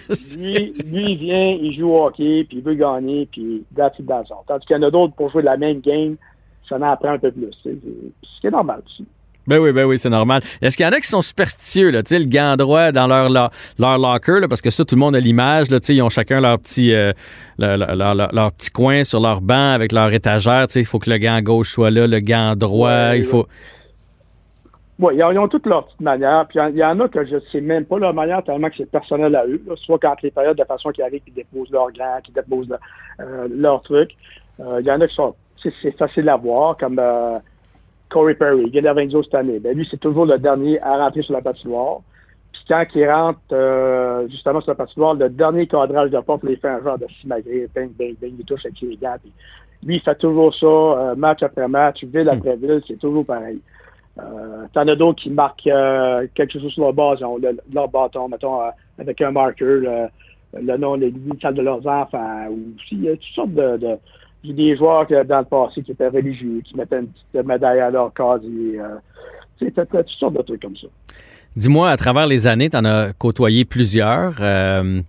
lui, 0.38 0.74
lui, 0.86 1.12
il 1.12 1.18
vient, 1.18 1.58
il 1.62 1.74
joue 1.74 1.90
au 1.90 2.06
hockey 2.06 2.46
puis 2.48 2.58
il 2.58 2.64
veut 2.64 2.76
gagner 2.76 3.28
puis 3.32 3.64
dans 3.72 4.26
son. 4.26 4.36
Tandis 4.48 4.66
qu'il 4.66 4.76
y 4.76 4.80
en 4.80 4.84
a 4.84 4.92
d'autres 4.92 5.14
pour 5.14 5.30
jouer 5.30 5.44
la 5.44 5.58
même 5.58 5.80
game, 5.80 6.18
ça 6.68 6.78
en 6.78 6.82
apprend 6.82 7.14
un 7.14 7.20
peu 7.20 7.32
plus. 7.32 7.52
C'est 8.42 8.52
normal 8.52 8.82
aussi. 8.86 9.06
Ben 9.48 9.60
oui, 9.60 9.72
ben 9.72 9.86
oui, 9.86 9.98
c'est 9.98 10.10
normal. 10.10 10.42
Est-ce 10.62 10.76
qu'il 10.76 10.86
y 10.86 10.90
en 10.90 10.92
a 10.92 11.00
qui 11.00 11.08
sont 11.08 11.22
superstitieux, 11.22 11.90
là, 11.90 12.02
le 12.10 12.26
gant 12.26 12.58
droit 12.58 12.92
dans 12.92 13.08
leur, 13.08 13.30
leur, 13.30 13.98
locker, 13.98 14.42
là, 14.42 14.48
parce 14.50 14.62
que 14.62 14.70
ça, 14.70 14.84
tout 14.84 14.96
le 14.96 15.00
monde 15.00 15.16
a 15.16 15.22
l'image, 15.22 15.70
là, 15.70 15.80
ils 15.88 16.02
ont 16.02 16.10
chacun 16.10 16.42
leur 16.42 16.60
petit, 16.60 16.94
euh, 16.94 17.14
leur, 17.58 18.14
leur, 18.16 18.52
petit 18.52 18.70
coin 18.70 19.06
sur 19.06 19.22
leur 19.22 19.40
banc 19.40 19.72
avec 19.72 19.94
leur 19.94 20.12
étagère, 20.12 20.68
il 20.76 20.86
faut 20.86 21.00
que 21.00 21.10
le 21.10 21.18
gant 21.18 21.42
gauche 21.42 21.72
soit 21.72 21.92
là, 21.92 22.08
le 22.08 22.20
gant 22.20 22.56
droit, 22.56 23.16
il 23.16 23.24
faut... 23.24 23.48
Oui, 25.00 25.16
ils, 25.16 25.24
ont 25.24 25.48
toutes 25.48 25.68
leur 25.68 25.86
petite 25.86 26.02
manière. 26.02 26.48
Puis 26.48 26.60
il 26.72 26.78
y, 26.78 26.84
en 26.84 27.00
a 27.00 27.08
que 27.08 27.24
je 27.24 27.36
ne 27.36 27.40
sais 27.52 27.62
même 27.62 27.86
pas 27.86 28.00
leur 28.00 28.16
manière 28.16 28.44
tellement 28.44 28.68
que 28.68 28.78
c'est 28.78 28.90
personnel 28.90 29.36
à 29.36 29.46
eux. 29.46 29.62
Soit 29.76 30.00
quand 30.00 30.16
les 30.24 30.32
périodes 30.32 30.58
de 30.58 30.64
façon 30.64 30.90
qui 30.90 31.04
arrivent, 31.04 31.22
qui 31.24 31.30
déposent 31.30 31.70
leur 31.70 31.92
gland, 31.92 32.18
qui 32.24 32.32
déposent 32.32 32.76
euh, 33.20 33.48
leur 33.48 33.84
truc. 33.84 34.10
Il 34.58 34.84
y 34.84 34.92
en 34.92 35.00
a 35.00 35.08
qui 35.08 35.14
sont. 35.14 35.36
C'est 35.62 35.96
facile 35.96 36.28
à 36.30 36.36
voir, 36.36 36.78
comme 36.78 37.00
Corey 38.10 38.36
Perry, 38.36 38.70
Lavenzio 38.72 39.24
cette 39.24 39.36
année. 39.36 39.60
Ben, 39.60 39.76
lui, 39.76 39.88
c'est 39.90 40.00
toujours 40.00 40.26
le 40.26 40.38
dernier 40.38 40.82
à 40.82 40.98
rentrer 40.98 41.22
sur 41.22 41.34
la 41.34 41.42
patinoire. 41.42 42.02
Puis 42.54 42.64
quand 42.68 42.86
il 42.96 43.10
rentre 43.10 43.40
euh, 43.52 44.28
justement 44.30 44.62
sur 44.62 44.72
la 44.72 44.76
patinoire, 44.76 45.16
le 45.16 45.30
dernier 45.30 45.68
cadrage 45.68 46.10
de 46.10 46.20
porte, 46.20 46.44
il 46.48 46.58
fait 46.58 46.70
un 46.70 46.82
genre 46.82 46.98
de 46.98 47.06
simagré, 47.20 47.68
bang, 47.76 47.90
bang, 47.98 48.16
bang, 48.22 48.34
il 48.40 48.46
touche 48.46 48.66
avec 48.66 48.80
les 48.82 48.96
gants. 48.96 49.18
Puis 49.22 49.32
lui, 49.84 49.96
il 49.96 50.02
fait 50.02 50.16
toujours 50.16 50.54
ça, 50.56 50.66
euh, 50.66 51.16
match 51.16 51.44
après 51.44 51.68
match, 51.68 52.04
ville 52.04 52.30
après 52.30 52.56
hmm. 52.56 52.62
ville, 52.62 52.82
c'est 52.88 53.00
toujours 53.00 53.26
pareil. 53.26 53.60
Euh, 54.20 54.66
T'en 54.74 54.88
as 54.88 54.96
d'autres 54.96 55.22
qui 55.22 55.30
marquent 55.30 55.68
euh, 55.68 56.26
quelque 56.34 56.60
chose 56.60 56.72
sur 56.72 56.84
leur 56.84 56.94
base, 56.94 57.20
leur 57.72 57.88
bâton, 57.90 58.30
mettons, 58.30 58.62
avec 58.98 59.22
un 59.22 59.32
marqueur, 59.32 60.10
le 60.54 60.78
nom, 60.78 60.96
les 60.96 61.10
initiales 61.10 61.54
de 61.54 61.62
leurs 61.62 61.86
enfants, 61.86 62.48
ou 62.50 62.60
il 62.92 63.04
y 63.04 63.10
a 63.10 63.12
toutes 63.12 63.24
sortes 63.36 63.54
de, 63.54 63.78
de 63.78 63.98
j'ai 64.48 64.54
des 64.54 64.76
joueurs 64.76 65.06
dans 65.08 65.40
le 65.40 65.46
passé 65.46 65.84
qui 65.84 65.92
étaient 65.92 66.08
religieux, 66.08 66.62
qui 66.64 66.76
mettaient 66.76 67.00
une 67.00 67.08
petite 67.08 67.46
médaille 67.48 67.80
à 67.80 67.90
leur 67.90 68.14
casier. 68.14 68.80
tu 69.60 69.66
sais, 69.66 69.86
toutes 69.86 70.08
sortes 70.10 70.34
de 70.36 70.42
trucs 70.42 70.62
comme 70.62 70.78
ça. 70.78 70.88
Dis-moi, 71.56 71.90
à 71.90 71.98
travers 71.98 72.28
les 72.28 72.46
années, 72.46 72.70
tu 72.70 72.78
en 72.78 72.86
as 72.86 73.14
côtoyé 73.14 73.66
plusieurs. 73.66 74.36
Euh, 74.40 75.02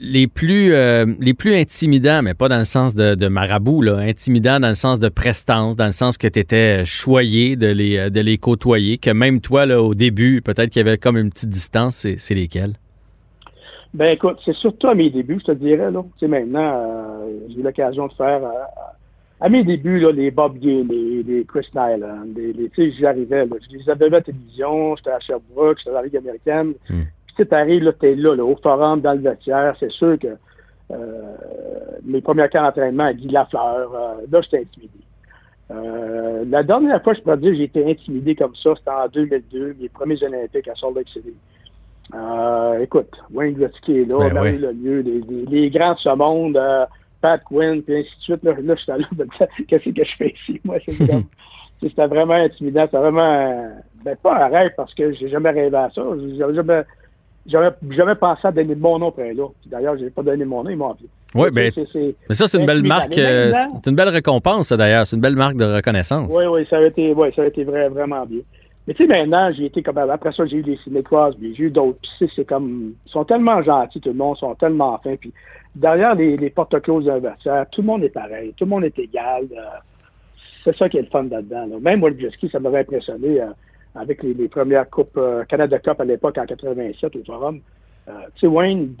les 0.00 0.26
plus 0.26 0.74
euh, 0.74 1.06
les 1.20 1.34
plus 1.34 1.54
intimidants, 1.54 2.22
mais 2.22 2.34
pas 2.34 2.48
dans 2.48 2.58
le 2.58 2.64
sens 2.64 2.94
de, 2.94 3.28
marabout, 3.28 3.86
intimidants 3.88 4.60
dans 4.60 4.70
le 4.70 4.74
sens 4.74 4.98
de 4.98 5.08
prestance, 5.08 5.76
dans 5.76 5.86
le 5.86 5.92
sens 5.92 6.18
que 6.18 6.26
tu 6.26 6.38
étais 6.38 6.84
choyé 6.84 7.56
de 7.56 7.66
les, 7.66 8.10
de 8.10 8.20
les 8.20 8.38
côtoyer, 8.38 8.98
que 8.98 9.10
même 9.10 9.40
toi, 9.40 9.66
au 9.78 9.94
début, 9.94 10.42
peut-être 10.42 10.70
qu'il 10.70 10.80
y 10.80 10.88
avait 10.88 10.98
comme 10.98 11.16
une 11.16 11.30
petite 11.30 11.50
distance, 11.50 12.06
c'est 12.16 12.34
lesquels? 12.34 12.72
Ben 13.94 14.12
écoute, 14.14 14.38
c'est 14.44 14.54
surtout 14.54 14.88
à 14.88 14.94
mes 14.94 15.10
débuts, 15.10 15.38
je 15.40 15.46
te 15.46 15.52
dirais. 15.52 15.90
Là. 15.90 16.02
Tu 16.02 16.20
sais, 16.20 16.28
maintenant, 16.28 16.72
euh, 16.74 17.38
j'ai 17.48 17.60
eu 17.60 17.62
l'occasion 17.62 18.06
de 18.06 18.12
faire 18.14 18.40
à 19.42 19.48
mes 19.48 19.64
débuts, 19.64 19.98
là, 19.98 20.12
les 20.12 20.30
Bob 20.30 20.56
Gay, 20.56 20.84
les, 20.88 21.24
les 21.24 21.44
Chris 21.44 21.68
Nyland, 21.74 22.26
les, 22.36 22.52
les, 22.52 22.68
tu 22.68 22.92
sais, 22.92 22.92
j'arrivais, 22.92 23.44
je 23.44 23.76
les 23.76 23.90
avais 23.90 24.06
à 24.06 24.10
la 24.10 24.20
télévision, 24.20 24.94
j'étais 24.94 25.10
à 25.10 25.18
Sherbrooke, 25.18 25.78
j'étais 25.78 25.90
à 25.90 25.94
la 25.94 26.02
Ligue 26.04 26.16
américaine. 26.16 26.74
Mm. 26.88 27.00
Puis 27.26 27.34
tu 27.36 27.46
t'arrives, 27.46 27.82
là, 27.82 27.92
t'es 27.92 28.14
là, 28.14 28.36
là, 28.36 28.44
au 28.44 28.54
forum, 28.54 29.00
dans 29.00 29.14
le 29.14 29.18
vestiaire, 29.18 29.74
c'est 29.80 29.90
sûr 29.90 30.16
que 30.16 30.28
euh, 30.92 31.36
mes 32.04 32.20
premiers 32.20 32.48
cas 32.48 32.62
d'entraînement 32.62 33.06
à 33.06 33.14
Guy 33.14 33.28
Lafleur, 33.30 33.92
euh, 33.92 34.14
là, 34.30 34.40
j'étais 34.42 34.60
intimidé. 34.60 35.00
Euh, 35.72 36.44
la 36.48 36.62
dernière 36.62 37.02
fois, 37.02 37.14
je 37.14 37.20
pourrais 37.20 37.38
dire 37.38 37.50
que 37.50 37.56
j'ai 37.56 37.64
été 37.64 37.90
intimidé 37.90 38.36
comme 38.36 38.54
ça, 38.54 38.74
c'était 38.76 38.90
en 38.90 39.08
2002, 39.08 39.74
mes 39.80 39.88
premiers 39.88 40.22
Olympiques 40.22 40.68
à 40.68 40.76
Salt 40.76 40.94
Lake 40.94 41.08
City. 41.08 41.34
Euh, 42.14 42.80
écoute, 42.80 43.22
Wayne 43.32 43.54
Gretzky 43.54 44.00
est 44.00 44.04
là, 44.04 44.18
ben 44.18 44.34
Marie 44.34 44.58
Lemieux, 44.58 45.00
les, 45.00 45.20
les, 45.20 45.46
les, 45.46 45.70
grands 45.70 45.94
de 45.94 45.98
ce 45.98 46.14
monde, 46.14 46.56
euh, 46.56 46.84
Pat 47.22 47.42
Quinn, 47.44 47.82
puis 47.82 47.96
ainsi 47.96 48.16
de 48.18 48.22
suite. 48.22 48.42
Là, 48.42 48.52
là 48.62 48.74
je 48.74 48.82
suis 48.82 48.92
allé 48.92 49.04
qu'est-ce 49.68 49.90
que 49.90 50.04
je 50.04 50.16
fais 50.16 50.34
ici? 50.34 50.60
Moi, 50.64 50.76
c'est 50.86 50.96
C'était 51.82 52.06
vraiment 52.06 52.34
intimidant. 52.34 52.84
C'était 52.84 52.98
vraiment, 52.98 53.70
ben, 54.04 54.16
pas 54.22 54.44
un 54.44 54.48
rêve 54.48 54.72
parce 54.76 54.94
que 54.94 55.12
j'ai 55.12 55.28
jamais 55.28 55.50
rêvé 55.50 55.76
à 55.76 55.90
ça. 55.92 56.02
J'avais 56.38 56.54
jamais, 56.54 56.82
j'avais 57.46 57.70
jamais 57.90 58.14
pensé 58.14 58.46
à 58.46 58.52
donner 58.52 58.76
mon 58.76 59.00
nom 59.00 59.08
après 59.08 59.34
là. 59.34 59.48
D'ailleurs, 59.66 59.96
j'ai 59.98 60.10
pas 60.10 60.22
donné 60.22 60.44
mon 60.44 60.62
nom, 60.62 60.70
ils 60.70 60.76
m'ont 60.76 60.90
appelé. 60.90 61.08
Oui, 61.34 61.50
ben, 61.50 61.72
mais 62.28 62.34
ça, 62.34 62.46
c'est 62.46 62.58
une 62.58 62.66
belle 62.66 62.82
marque, 62.82 63.16
euh, 63.16 63.52
c'est 63.82 63.90
une 63.90 63.96
belle 63.96 64.10
récompense, 64.10 64.70
d'ailleurs. 64.70 65.06
C'est 65.06 65.16
une 65.16 65.22
belle 65.22 65.34
marque 65.34 65.56
de 65.56 65.64
reconnaissance. 65.64 66.30
Oui, 66.30 66.44
oui, 66.44 66.66
ça 66.68 66.76
a 66.76 66.82
été, 66.82 67.14
ouais, 67.14 67.32
ça 67.34 67.42
a 67.42 67.46
été 67.46 67.64
vraiment 67.64 68.26
bien. 68.26 68.42
Mais 68.86 68.94
tu 68.94 69.04
sais, 69.04 69.08
maintenant, 69.08 69.52
j'ai 69.52 69.66
été 69.66 69.82
comme, 69.82 69.98
après 69.98 70.32
ça, 70.32 70.44
j'ai 70.44 70.56
eu 70.56 70.62
des 70.62 70.76
Cinécoises, 70.78 71.36
puis 71.36 71.54
j'ai 71.54 71.64
eu 71.64 71.70
d'autres. 71.70 71.98
Puis 72.18 72.30
c'est 72.34 72.44
comme, 72.44 72.94
ils 73.06 73.10
sont 73.10 73.24
tellement 73.24 73.62
gentils, 73.62 74.00
tout 74.00 74.08
le 74.08 74.16
monde, 74.16 74.36
sont 74.36 74.54
tellement 74.56 74.98
fins. 74.98 75.16
Puis 75.16 75.32
derrière 75.74 76.14
les, 76.14 76.50
portes 76.50 76.78
closes 76.80 77.06
d'un 77.06 77.64
tout 77.70 77.80
le 77.80 77.86
monde 77.86 78.02
est 78.02 78.10
pareil, 78.10 78.52
tout 78.56 78.64
le 78.64 78.70
monde 78.70 78.84
est 78.84 78.98
égal. 78.98 79.46
Euh, 79.52 79.78
c'est 80.64 80.76
ça 80.76 80.88
qui 80.88 80.98
est 80.98 81.02
le 81.02 81.08
fun 81.08 81.24
là-dedans. 81.24 81.68
Même 81.80 82.02
Wojcicki, 82.02 82.48
ça 82.48 82.58
m'avait 82.58 82.80
impressionné 82.80 83.40
euh, 83.40 83.46
avec 83.94 84.22
les, 84.22 84.48
premières 84.48 84.90
coupes 84.90 85.16
euh, 85.16 85.44
Canada 85.44 85.78
Cup 85.78 86.00
à 86.00 86.04
l'époque 86.04 86.38
en 86.38 86.46
87 86.46 87.16
au 87.16 87.24
Forum. 87.24 87.60
tu 88.06 88.12
sais, 88.40 88.46
Wayne, 88.48 88.94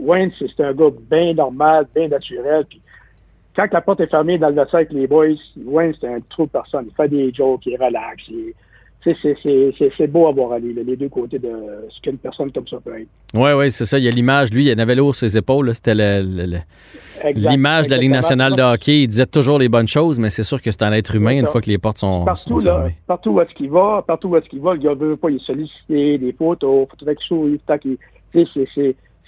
Wayne 0.00 0.32
c'est 0.38 0.60
un 0.60 0.74
gars 0.74 0.90
bien 1.10 1.32
normal, 1.32 1.86
bien 1.94 2.08
naturel. 2.08 2.66
Puis 2.66 2.82
quand 3.56 3.72
la 3.72 3.80
porte 3.80 4.00
est 4.00 4.10
fermée 4.10 4.36
dans 4.36 4.50
le 4.50 4.54
vestiaire 4.54 4.80
avec 4.80 4.92
les 4.92 5.06
boys, 5.06 5.28
Wayne, 5.64 5.94
c'est 5.98 6.08
un 6.08 6.20
trou 6.28 6.44
de 6.44 6.50
personne. 6.50 6.86
Il 6.88 6.94
fait 6.94 7.08
des 7.08 7.32
jokes, 7.32 7.64
il 7.64 7.82
relaxe. 7.82 8.24
Il, 8.28 8.52
c'est 9.04 10.06
beau 10.06 10.26
à 10.26 10.32
voir 10.32 10.52
aller, 10.52 10.72
les 10.72 10.96
deux 10.96 11.08
côtés 11.08 11.38
de 11.38 11.50
ce 11.88 12.00
qu'une 12.00 12.18
personne 12.18 12.50
comme 12.52 12.66
ça 12.66 12.78
peut 12.84 13.00
être. 13.00 13.08
Oui, 13.34 13.50
oui, 13.56 13.70
c'est 13.70 13.84
ça. 13.84 13.98
Il 13.98 14.04
y 14.04 14.08
a 14.08 14.10
l'image. 14.10 14.52
Lui, 14.52 14.66
il 14.66 14.74
en 14.74 14.78
avait 14.78 14.94
lourd 14.94 15.14
ses 15.14 15.36
épaules. 15.36 15.74
C'était 15.74 15.94
l'image 17.34 17.86
de 17.86 17.92
la 17.92 17.96
Ligue 17.98 18.10
nationale 18.10 18.56
de 18.56 18.62
hockey. 18.62 19.02
Il 19.02 19.08
disait 19.08 19.26
toujours 19.26 19.58
les 19.58 19.68
bonnes 19.68 19.88
choses, 19.88 20.18
mais 20.18 20.30
c'est 20.30 20.42
sûr 20.42 20.60
que 20.60 20.70
c'est 20.70 20.82
un 20.82 20.92
être 20.92 21.14
humain 21.14 21.38
une 21.38 21.46
fois 21.46 21.60
que 21.60 21.70
les 21.70 21.78
portes 21.78 21.98
sont, 21.98 22.24
partout, 22.24 22.60
là, 22.60 22.88
Partout 23.06 23.30
où 23.30 23.40
est-ce 23.40 23.54
qu'il 23.54 23.70
va, 23.70 24.02
partout 24.06 24.28
où 24.28 24.36
est-ce 24.36 24.48
qu'il 24.48 24.60
va, 24.60 24.74
le 24.74 24.80
gars 24.80 24.94
veut 24.94 25.16
pas, 25.16 25.30
il 25.30 25.36
est 25.36 25.44
sollicité, 25.44 26.18
des 26.18 26.32
photos, 26.32 26.88
faut 26.88 26.96
que 26.96 27.22
souris, 27.22 27.60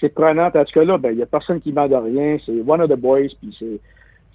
c'est 0.00 0.14
prenant. 0.14 0.50
Parce 0.50 0.72
que 0.72 0.80
là, 0.80 0.98
ben, 0.98 1.10
il 1.10 1.16
n'y 1.16 1.22
a 1.22 1.26
personne 1.26 1.60
qui 1.60 1.70
demande 1.70 1.92
rien. 1.92 2.38
C'est 2.44 2.60
one 2.66 2.80
of 2.80 2.88
the 2.88 2.96
boys, 2.96 3.28
puis 3.40 3.56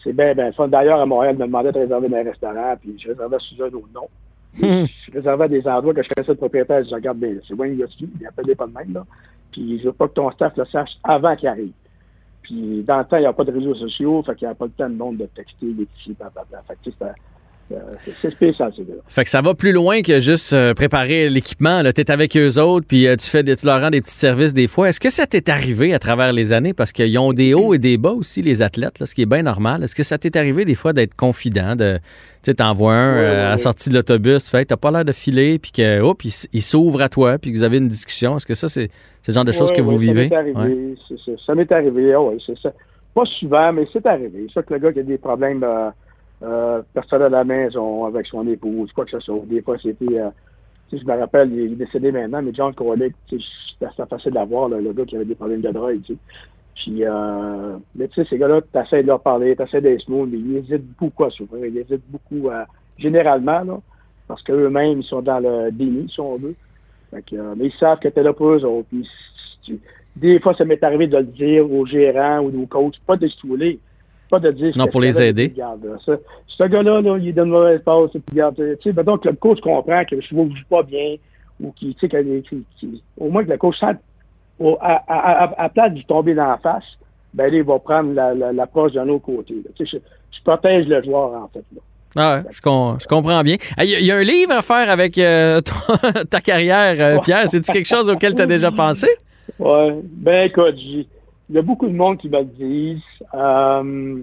c'est 0.03 0.13
bien, 0.13 0.33
ben, 0.33 0.53
fun. 0.53 0.67
D'ailleurs, 0.67 1.01
à 1.01 1.05
Montréal, 1.05 1.35
il 1.35 1.41
me 1.41 1.47
demandait 1.47 1.71
de 1.71 1.79
réserver 1.79 2.07
dans 2.07 2.17
un 2.17 2.23
restaurant, 2.23 2.75
puis 2.79 2.95
je 2.97 3.09
réservais 3.09 3.37
sous 3.39 3.61
un 3.61 3.67
autre 3.67 3.89
nom. 3.93 4.07
Je 4.57 5.11
réservais 5.13 5.49
des 5.49 5.67
endroits 5.67 5.93
que 5.93 6.03
je 6.03 6.09
connaissais 6.09 6.31
le 6.31 6.37
propriétaire. 6.37 6.83
Je 6.83 6.95
regarde, 6.95 7.23
c'est 7.47 7.53
Wayne 7.53 7.77
Yoski, 7.77 8.09
il 8.19 8.27
appelait 8.27 8.55
pas 8.55 8.67
de 8.67 8.73
même, 8.73 8.93
là. 8.93 9.05
Puis 9.51 9.79
je 9.79 9.85
veux 9.85 9.93
pas 9.93 10.07
que 10.07 10.13
ton 10.13 10.31
staff 10.31 10.55
le 10.57 10.65
sache 10.65 10.97
avant 11.03 11.35
qu'il 11.35 11.47
arrive. 11.47 11.71
Puis 12.41 12.83
dans 12.83 12.99
le 12.99 13.05
temps, 13.05 13.17
il 13.17 13.21
n'y 13.21 13.25
a 13.25 13.33
pas 13.33 13.43
de 13.43 13.51
réseaux 13.51 13.75
sociaux, 13.75 14.21
fait 14.23 14.35
qu'il 14.35 14.47
n'y 14.47 14.51
a 14.51 14.55
pas 14.55 14.65
le 14.65 14.71
temps 14.71 14.89
de 14.89 14.95
monde 14.95 15.17
de 15.17 15.25
texter, 15.25 15.67
petits, 15.73 16.13
blablabla. 16.13 16.63
Fait 16.67 16.77
que 16.83 16.95
c'est 18.21 18.31
spécial, 18.31 18.71
c'est 18.75 18.85
Fait 19.07 19.23
que 19.23 19.29
ça 19.29 19.41
va 19.41 19.55
plus 19.55 19.71
loin 19.71 20.01
que 20.01 20.19
juste 20.19 20.53
euh, 20.53 20.73
préparer 20.73 21.29
l'équipement. 21.29 21.81
Tu 21.83 22.01
es 22.01 22.11
avec 22.11 22.37
eux 22.37 22.59
autres, 22.59 22.85
puis 22.87 23.07
euh, 23.07 23.15
tu, 23.15 23.27
fais 23.27 23.43
tu 23.43 23.65
leur 23.65 23.81
rends 23.81 23.89
des 23.89 24.01
petits 24.01 24.13
services 24.13 24.53
des 24.53 24.67
fois. 24.67 24.89
Est-ce 24.89 24.99
que 24.99 25.09
ça 25.09 25.25
t'est 25.25 25.49
arrivé 25.49 25.93
à 25.93 25.99
travers 25.99 26.31
les 26.31 26.53
années? 26.53 26.73
Parce 26.73 26.91
qu'ils 26.91 27.17
ont 27.17 27.33
des 27.33 27.55
hauts 27.55 27.73
et 27.73 27.79
des 27.79 27.97
bas 27.97 28.11
aussi, 28.11 28.43
les 28.43 28.61
athlètes, 28.61 28.99
là, 28.99 29.07
ce 29.07 29.15
qui 29.15 29.23
est 29.23 29.27
bien 29.27 29.41
normal. 29.41 29.83
Est-ce 29.83 29.95
que 29.95 30.03
ça 30.03 30.19
t'est 30.19 30.35
arrivé 30.37 30.63
des 30.63 30.75
fois 30.75 30.93
d'être 30.93 31.15
confident, 31.15 31.75
de 31.75 31.99
tu 32.43 32.53
t'envoies 32.53 32.93
un 32.93 33.17
à 33.17 33.49
la 33.49 33.57
sortie 33.57 33.89
de 33.89 33.95
l'autobus, 33.95 34.43
tu 34.43 34.51
fais, 34.51 34.63
t'as 34.65 34.77
pas 34.77 34.91
l'air 34.91 35.03
de 35.03 35.11
filer, 35.11 35.57
puis 35.57 35.71
que, 35.71 36.01
oh, 36.01 36.13
puis 36.13 36.31
il 36.53 36.61
s'ouvre 36.61 37.01
à 37.01 37.09
toi, 37.09 37.39
puis 37.39 37.51
que 37.51 37.57
vous 37.57 37.63
avez 37.63 37.77
une 37.77 37.87
discussion. 37.87 38.37
Est-ce 38.37 38.45
que 38.45 38.53
ça, 38.53 38.67
c'est 38.67 38.91
le 39.27 39.33
genre 39.33 39.45
de 39.45 39.51
choses 39.51 39.71
que 39.71 39.81
vous 39.81 39.97
vivez? 39.97 40.29
Ça 40.29 40.43
m'est 40.43 40.55
arrivé, 40.55 40.95
ça 41.43 41.55
m'est 41.55 41.71
arrivé, 41.71 42.15
oui, 42.15 42.43
c'est 42.45 42.57
ça. 42.59 42.71
Pas 43.15 43.25
souvent, 43.39 43.73
mais 43.73 43.87
c'est 43.91 44.05
arrivé. 44.05 44.45
Ça 44.53 44.61
que 44.61 44.73
le 44.73 44.79
gars 44.79 44.93
qui 44.93 44.99
a 44.99 45.03
des 45.03 45.17
problèmes 45.17 45.63
euh, 45.63 45.89
personne 46.93 47.21
à 47.21 47.29
la 47.29 47.43
maison 47.43 48.05
avec 48.05 48.27
son 48.27 48.47
épouse, 48.47 48.91
quoi 48.93 49.05
que 49.05 49.11
ce 49.11 49.19
soit. 49.19 49.41
Des 49.45 49.61
fois, 49.61 49.77
c'était. 49.77 50.19
Euh, 50.19 50.29
je 50.91 51.03
me 51.03 51.19
rappelle, 51.19 51.51
il 51.51 51.73
est 51.73 51.75
décédé 51.75 52.11
maintenant, 52.11 52.41
mais 52.41 52.53
John 52.53 52.73
Corlick, 52.73 53.15
c'était 53.27 53.91
facile 54.07 54.37
à 54.37 54.45
voir, 54.45 54.69
le 54.69 54.93
gars 54.93 55.05
qui 55.05 55.15
avait 55.15 55.25
des 55.25 55.35
problèmes 55.35 55.61
de 55.61 55.71
drogue. 55.71 55.99
sais. 56.07 56.15
Puis, 56.75 57.05
euh, 57.05 57.77
mais 57.95 58.07
tu 58.09 58.15
sais, 58.15 58.25
ces 58.29 58.37
gars-là, 58.37 58.61
tu 58.61 58.79
essaies 58.79 59.01
de 59.01 59.07
leur 59.07 59.21
parler, 59.21 59.55
tu 59.55 59.63
essaies 59.63 59.81
d'être 59.81 60.01
smooth, 60.01 60.29
mais 60.29 60.37
ils 60.37 60.57
hésitent 60.57 60.97
beaucoup 60.99 61.23
à 61.23 61.29
souffrir. 61.29 61.65
Ils 61.65 61.77
hésitent 61.77 62.09
beaucoup 62.09 62.49
à. 62.49 62.65
Généralement, 62.97 63.61
là, 63.61 63.79
parce 64.27 64.41
qu'eux-mêmes, 64.43 64.99
ils 64.99 65.03
sont 65.03 65.21
dans 65.21 65.39
le 65.39 65.71
déni, 65.71 66.09
si 66.09 66.19
on 66.19 66.37
veut. 66.37 66.55
Fait 67.11 67.21
que, 67.21 67.35
euh, 67.35 67.55
mais 67.57 67.67
ils 67.67 67.73
savent 67.73 67.99
que 67.99 68.09
tu 68.09 68.19
es 68.19 68.23
là 68.23 68.33
pour 68.33 68.49
eux 68.49 68.65
autres. 68.65 68.87
Puis, 68.89 69.09
des 70.15 70.39
fois, 70.39 70.53
ça 70.53 70.65
m'est 70.65 70.83
arrivé 70.83 71.07
de 71.07 71.17
le 71.17 71.23
dire 71.23 71.69
aux 71.69 71.85
gérants 71.85 72.39
ou 72.39 72.63
aux 72.63 72.65
coachs, 72.67 72.99
pas 73.05 73.17
de 73.17 73.27
se 73.27 73.37
pas 74.29 74.39
de 74.39 74.51
dire. 74.51 74.77
Non, 74.77 74.87
pour 74.87 75.01
les 75.01 75.21
aider. 75.21 75.53
ce, 75.99 76.63
gars-là, 76.63 77.01
là, 77.01 77.17
il 77.17 77.33
donne 77.33 77.49
mauvaise 77.49 77.81
passe. 77.83 78.11
Puis, 78.11 78.21
regarde, 78.31 78.55
tu 78.55 78.93
sais, 78.93 79.03
donc 79.03 79.25
le 79.25 79.33
coach 79.33 79.59
comprend 79.61 80.03
que 80.05 80.19
je 80.19 80.35
ne 80.35 80.49
joue 80.49 80.65
pas 80.69 80.83
bien 80.83 81.15
ou 81.61 81.71
qui, 81.71 81.95
tu 81.95 82.07
sais, 82.07 82.87
au 83.17 83.29
moins 83.29 83.43
que 83.43 83.51
le 83.51 83.57
coach 83.57 83.79
sent, 83.79 83.95
à, 84.81 85.03
à, 85.07 85.63
à, 85.63 85.69
place 85.69 85.93
de 85.93 86.01
tomber 86.01 86.33
dans 86.33 86.47
la 86.47 86.57
face, 86.57 86.97
ben 87.33 87.51
là, 87.51 87.57
il 87.57 87.63
va 87.63 87.79
prendre 87.79 88.13
l'approche 88.53 88.93
la, 88.93 89.03
d'un 89.03 89.09
autre 89.09 89.25
côté. 89.25 89.55
Tu 89.75 89.85
sais, 89.85 89.99
je, 90.31 90.41
protège 90.43 90.87
le 90.87 91.03
joueur, 91.03 91.33
en 91.33 91.49
fait. 91.53 91.63
Là. 91.73 91.81
Ah 92.17 92.43
je, 92.49 92.59
je, 92.59 93.07
comprends 93.07 93.43
bien. 93.43 93.57
Il 93.79 93.89
y, 93.89 94.11
a 94.11 94.15
un 94.15 94.23
livre 94.23 94.53
à 94.53 94.61
faire 94.61 94.89
avec 94.89 95.17
euh, 95.17 95.59
ta 96.29 96.39
carrière, 96.39 96.95
euh, 96.97 97.19
Pierre. 97.19 97.49
C'est-tu 97.49 97.71
quelque 97.71 97.87
chose 97.87 98.09
auquel 98.09 98.33
tu 98.35 98.41
as 98.41 98.45
déjà 98.45 98.71
pensé? 98.71 99.07
Oui. 99.59 99.89
Ben 100.03 100.45
écoute, 100.47 100.75
il 101.49 101.55
y 101.55 101.59
a 101.59 101.61
beaucoup 101.61 101.87
de 101.87 101.95
monde 101.95 102.17
qui 102.17 102.29
disent. 102.29 103.01
Euh, 103.33 104.21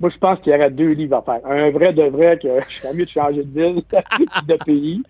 moi, 0.00 0.10
je 0.10 0.18
pense 0.18 0.40
qu'il 0.40 0.52
y 0.52 0.56
aurait 0.56 0.70
deux 0.70 0.90
livres 0.90 1.18
à 1.18 1.22
faire. 1.22 1.40
Un 1.46 1.70
vrai 1.70 1.92
de 1.92 2.02
vrai, 2.02 2.36
que 2.36 2.48
je 2.68 2.80
serais 2.80 2.92
mieux 2.92 3.04
de 3.04 3.10
changer 3.10 3.44
de 3.44 3.60
ville, 3.60 3.82
de 4.48 4.64
pays. 4.64 5.02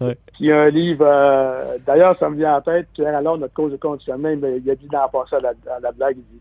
Ouais. 0.00 0.16
Puis 0.34 0.50
un 0.50 0.68
livre, 0.70 1.04
euh, 1.06 1.78
d'ailleurs, 1.86 2.18
ça 2.18 2.28
me 2.28 2.36
vient 2.36 2.56
en 2.56 2.60
tête, 2.60 2.88
Pierre 2.92 3.14
alors 3.14 3.38
notre 3.38 3.54
cause 3.54 3.70
de 3.70 3.76
conditionnement, 3.76 4.30
il 4.30 4.68
a 4.68 4.74
dit 4.74 4.88
dans 4.90 5.08
passé 5.08 5.36
à 5.36 5.40
la, 5.40 5.50
à 5.50 5.78
la 5.80 5.92
blague, 5.92 6.16
il 6.16 6.24
dit 6.34 6.40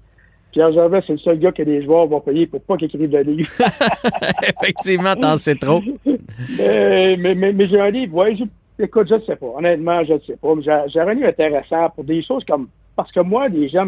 Pierre 0.52 0.72
Gervais, 0.72 1.04
c'est 1.06 1.14
le 1.14 1.20
seul 1.20 1.38
gars 1.38 1.52
que 1.52 1.62
les 1.62 1.84
joueurs 1.84 2.08
vont 2.08 2.22
payer 2.22 2.48
pour 2.48 2.62
pas 2.62 2.78
qu'il 2.78 2.88
écrive 2.88 3.12
de 3.12 3.18
livre. 3.20 3.52
Effectivement, 4.42 5.16
t'en 5.16 5.38
sais 5.38 5.54
trop. 5.54 5.82
mais, 6.58 7.16
mais, 7.18 7.36
mais, 7.36 7.68
j'ai 7.68 7.80
un 7.80 7.92
livre, 7.92 8.16
ouais, 8.16 8.36
écoute, 8.80 9.08
je 9.08 9.16
ne 9.16 9.22
sais 9.22 9.36
pas. 9.36 9.48
Honnêtement, 9.48 10.04
je 10.04 10.14
ne 10.14 10.20
sais 10.20 10.38
pas. 10.38 10.54
J'ai 10.88 11.06
livre 11.14 11.28
intéressant 11.28 11.90
pour 11.90 12.04
des 12.04 12.22
choses 12.22 12.44
comme. 12.46 12.70
Parce 12.96 13.12
que 13.12 13.20
moi, 13.20 13.48
les 13.48 13.70
gens, 13.70 13.86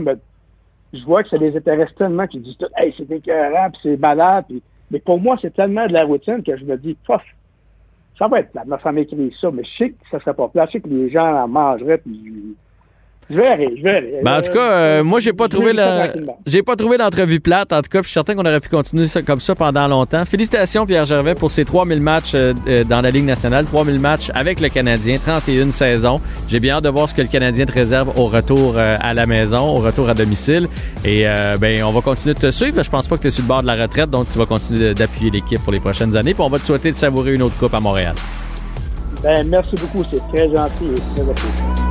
je 0.93 1.03
vois 1.03 1.23
que 1.23 1.29
ça 1.29 1.37
les 1.37 1.55
intéresse 1.55 1.93
tellement 1.95 2.27
qu'ils 2.27 2.43
disent 2.43 2.57
Hey, 2.75 2.93
c'est 2.97 3.09
écœurant, 3.11 3.71
c'est 3.81 3.97
malade. 3.97 4.45
mais 4.89 4.99
pour 4.99 5.19
moi, 5.19 5.37
c'est 5.41 5.53
tellement 5.53 5.87
de 5.87 5.93
la 5.93 6.03
routine 6.03 6.43
que 6.43 6.55
je 6.55 6.65
me 6.65 6.77
dis, 6.77 6.97
pof, 7.05 7.21
ça 8.17 8.27
va 8.27 8.39
être 8.39 8.51
plat. 8.51 8.63
Ma 8.65 8.77
femme 8.77 8.97
écrit 8.97 9.35
ça, 9.39 9.49
mais 9.51 9.63
je 9.63 9.77
sais 9.77 9.89
que 9.91 9.95
ça 10.09 10.19
serait 10.19 10.33
pas 10.33 10.47
plat. 10.47 10.65
Je 10.67 10.73
sais 10.73 10.81
que 10.81 10.89
les 10.89 11.09
gens 11.09 11.43
en 11.43 11.47
mangeraient, 11.47 11.97
puis 11.97 12.55
je 13.31 13.37
verrai, 13.37 13.73
je 13.77 13.83
verrai. 13.83 14.13
Ben, 14.23 14.37
en 14.37 14.41
tout 14.41 14.51
cas, 14.51 14.71
euh, 14.71 15.03
moi, 15.03 15.19
j'ai 15.19 15.33
pas 15.33 15.47
trouvé 15.47 15.73
la, 15.73 16.13
j'ai 16.45 16.61
pas 16.61 16.75
trouvé 16.75 16.97
l'entrevue 16.97 17.39
plate. 17.39 17.71
En 17.71 17.81
tout 17.81 17.89
cas, 17.89 17.99
je 18.01 18.07
suis 18.07 18.13
certain 18.13 18.35
qu'on 18.35 18.45
aurait 18.45 18.59
pu 18.59 18.69
continuer 18.69 19.07
ça, 19.07 19.21
comme 19.21 19.39
ça 19.39 19.55
pendant 19.55 19.87
longtemps. 19.87 20.25
Félicitations, 20.25 20.85
Pierre 20.85 21.05
Gervais, 21.05 21.35
pour 21.35 21.51
ces 21.51 21.63
3000 21.63 22.01
matchs 22.01 22.33
euh, 22.35 22.53
euh, 22.67 22.83
dans 22.83 23.01
la 23.01 23.09
Ligue 23.09 23.25
nationale, 23.25 23.65
3000 23.65 23.99
matchs 23.99 24.29
avec 24.35 24.59
le 24.59 24.69
Canadien, 24.69 25.17
31 25.17 25.71
saisons. 25.71 26.15
J'ai 26.47 26.59
bien 26.59 26.75
hâte 26.75 26.83
de 26.83 26.89
voir 26.89 27.07
ce 27.07 27.15
que 27.15 27.21
le 27.21 27.27
Canadien 27.27 27.65
te 27.65 27.71
réserve 27.71 28.13
au 28.17 28.25
retour 28.25 28.77
à 28.77 29.13
la 29.13 29.25
maison, 29.25 29.69
au 29.69 29.79
retour 29.79 30.09
à 30.09 30.13
domicile. 30.13 30.67
Et 31.05 31.25
ben, 31.59 31.83
on 31.83 31.91
va 31.91 32.01
continuer 32.01 32.33
de 32.33 32.39
te 32.39 32.51
suivre. 32.51 32.81
Je 32.83 32.89
pense 32.89 33.07
pas 33.07 33.17
que 33.17 33.21
tu 33.21 33.27
es 33.27 33.31
sur 33.31 33.43
le 33.43 33.47
bord 33.47 33.61
de 33.61 33.67
la 33.67 33.75
retraite, 33.75 34.09
donc 34.09 34.29
tu 34.29 34.37
vas 34.37 34.45
continuer 34.45 34.93
d'appuyer 34.93 35.31
l'équipe 35.31 35.61
pour 35.63 35.71
les 35.71 35.79
prochaines 35.79 36.15
années. 36.17 36.33
Puis 36.33 36.43
on 36.43 36.49
va 36.49 36.59
te 36.59 36.65
souhaiter 36.65 36.91
de 36.91 36.95
savourer 36.95 37.33
une 37.33 37.43
autre 37.43 37.57
coupe 37.57 37.73
à 37.73 37.79
Montréal. 37.79 38.15
Ben, 39.23 39.47
merci 39.47 39.75
beaucoup, 39.75 40.03
c'est 40.03 40.21
très 40.33 40.49
gentil 40.49 40.85
et 40.85 41.15
très 41.15 41.29
apprécié. 41.29 41.90